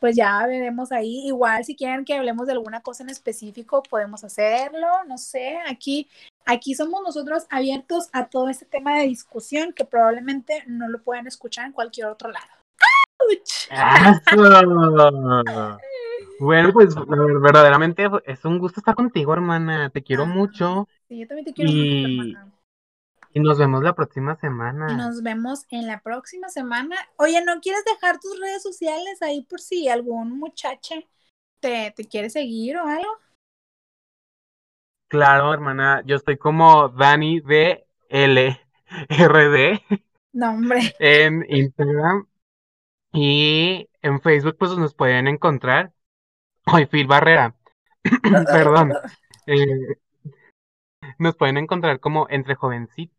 pues 0.00 0.16
ya 0.16 0.46
veremos 0.46 0.92
ahí. 0.92 1.26
Igual 1.26 1.62
si 1.64 1.76
quieren 1.76 2.06
que 2.06 2.14
hablemos 2.14 2.46
de 2.46 2.54
alguna 2.54 2.80
cosa 2.80 3.02
en 3.02 3.10
específico, 3.10 3.82
podemos 3.82 4.24
hacerlo, 4.24 4.88
no 5.06 5.18
sé, 5.18 5.58
aquí, 5.68 6.08
aquí 6.46 6.74
somos 6.74 7.02
nosotros 7.04 7.44
abiertos 7.50 8.08
a 8.12 8.28
todo 8.28 8.48
este 8.48 8.64
tema 8.64 8.98
de 8.98 9.06
discusión 9.06 9.74
que 9.74 9.84
probablemente 9.84 10.64
no 10.66 10.88
lo 10.88 11.02
puedan 11.02 11.26
escuchar 11.26 11.66
en 11.66 11.72
cualquier 11.72 12.06
otro 12.06 12.30
lado. 12.30 12.46
¡Auch! 13.20 13.68
Bueno, 16.42 16.72
pues 16.72 16.94
verdaderamente 17.40 18.08
es 18.26 18.44
un 18.44 18.58
gusto 18.58 18.80
estar 18.80 18.94
contigo, 18.94 19.32
hermana. 19.32 19.90
Te 19.90 20.02
quiero 20.02 20.24
Ah, 20.24 20.26
mucho 20.26 20.88
Sí, 21.08 21.18
yo 21.20 21.26
también 21.28 21.44
te 21.44 21.52
quiero 21.52 21.70
Y- 21.70 21.76
mucho, 21.76 22.22
hermana. 22.22 22.52
y 23.34 23.40
nos 23.40 23.58
vemos 23.58 23.82
la 23.82 23.94
próxima 23.94 24.34
Y 24.34 24.38
semana. 24.40 24.96
nos 24.96 25.22
vemos 25.22 25.66
en 25.70 25.86
la 25.86 26.00
próxima 26.00 26.48
semana. 26.48 26.96
Oye, 27.16 27.42
¿no 27.44 27.60
quieres 27.60 27.84
dejar 27.84 28.18
tus 28.20 28.38
redes 28.40 28.62
sociales 28.62 29.22
ahí 29.22 29.42
por 29.42 29.60
si 29.60 29.88
algún 29.88 30.38
muchacho 30.38 30.94
te, 31.60 31.92
te 31.96 32.04
quiere 32.06 32.28
seguir 32.28 32.76
o 32.78 32.86
algo? 32.86 33.08
Claro, 35.08 35.52
hermana, 35.52 36.02
yo 36.06 36.16
estoy 36.16 36.38
como 36.38 36.88
Dani 36.88 37.40
de 37.40 37.86
LRD 38.08 39.82
No, 40.32 40.50
hombre. 40.50 40.94
en 40.98 41.44
Instagram 41.48 42.26
y 43.12 43.88
en 44.02 44.20
Facebook 44.20 44.56
pues 44.58 44.76
nos 44.76 44.94
pueden 44.94 45.28
encontrar. 45.28 45.92
Ay, 46.66 46.86
Phil 46.86 47.06
Barrera. 47.06 47.54
Perdón. 48.52 48.92
Eh, 49.48 49.96
nos 51.18 51.34
pueden 51.34 51.56
encontrar 51.56 51.98
como 51.98 52.28
entre 52.30 52.54
jovencites. 52.54 53.10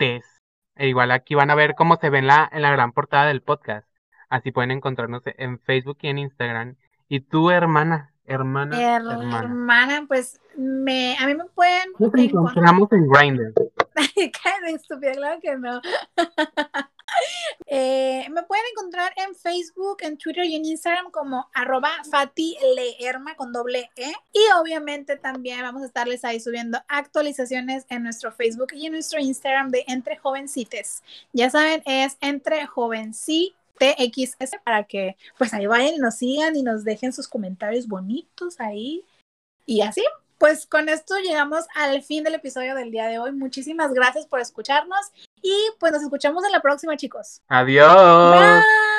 E 0.00 0.88
igual 0.88 1.12
aquí 1.12 1.36
van 1.36 1.50
a 1.50 1.54
ver 1.54 1.76
cómo 1.76 1.94
se 1.94 2.10
ve 2.10 2.18
en 2.18 2.26
la, 2.26 2.48
en 2.52 2.62
la 2.62 2.72
gran 2.72 2.90
portada 2.90 3.26
del 3.26 3.42
podcast. 3.42 3.88
Así 4.28 4.50
pueden 4.50 4.72
encontrarnos 4.72 5.22
en 5.24 5.60
Facebook 5.60 5.98
y 6.02 6.08
en 6.08 6.18
Instagram. 6.18 6.74
Y 7.08 7.20
tú, 7.20 7.50
hermana, 7.50 8.12
hermana, 8.26 8.94
hermana. 8.94 9.38
Hermana, 9.38 10.04
pues 10.08 10.40
me, 10.56 11.16
a 11.18 11.26
mí 11.26 11.34
me 11.36 11.44
pueden 11.44 11.90
Nos 11.98 12.14
encontramos 12.14 12.90
en 12.92 13.08
Grindr. 13.08 13.52
Claro 15.12 15.38
que 15.40 15.56
no. 15.56 15.80
Eh, 17.66 18.26
me 18.30 18.42
pueden 18.42 18.64
encontrar 18.72 19.12
en 19.16 19.34
Facebook, 19.34 19.98
en 20.00 20.16
Twitter 20.16 20.44
y 20.44 20.56
en 20.56 20.64
Instagram 20.64 21.10
como 21.10 21.48
arroba 21.54 21.90
con 23.36 23.52
doble 23.52 23.90
E. 23.96 24.12
Y 24.32 24.40
obviamente 24.60 25.16
también 25.16 25.60
vamos 25.62 25.82
a 25.82 25.86
estarles 25.86 26.24
ahí 26.24 26.40
subiendo 26.40 26.78
actualizaciones 26.88 27.84
en 27.88 28.02
nuestro 28.02 28.32
Facebook 28.32 28.68
y 28.72 28.86
en 28.86 28.92
nuestro 28.92 29.20
Instagram 29.20 29.70
de 29.70 29.84
Entre 29.86 30.16
Jovencites. 30.16 31.02
Ya 31.32 31.50
saben, 31.50 31.82
es 31.86 32.16
Entre 32.20 32.66
Jovencites. 32.66 33.54
TXS 33.78 34.56
para 34.64 34.82
que 34.82 35.16
pues 35.38 35.54
ahí 35.54 35.66
vayan 35.66 35.98
nos 35.98 36.16
sigan 36.16 36.56
y 36.56 36.64
nos 36.64 36.82
dejen 36.82 37.12
sus 37.12 37.28
comentarios 37.28 37.86
bonitos 37.86 38.58
ahí 38.58 39.04
y 39.66 39.82
así 39.82 40.02
pues 40.38 40.66
con 40.66 40.88
esto 40.88 41.16
llegamos 41.18 41.66
al 41.74 42.02
fin 42.02 42.24
del 42.24 42.34
episodio 42.34 42.76
del 42.76 42.92
día 42.92 43.08
de 43.08 43.18
hoy. 43.18 43.32
Muchísimas 43.32 43.92
gracias 43.92 44.26
por 44.26 44.40
escucharnos 44.40 45.12
y 45.42 45.70
pues 45.78 45.92
nos 45.92 46.02
escuchamos 46.02 46.44
en 46.44 46.52
la 46.52 46.60
próxima, 46.60 46.96
chicos. 46.96 47.42
Adiós. 47.48 48.34
Bye. 48.34 48.97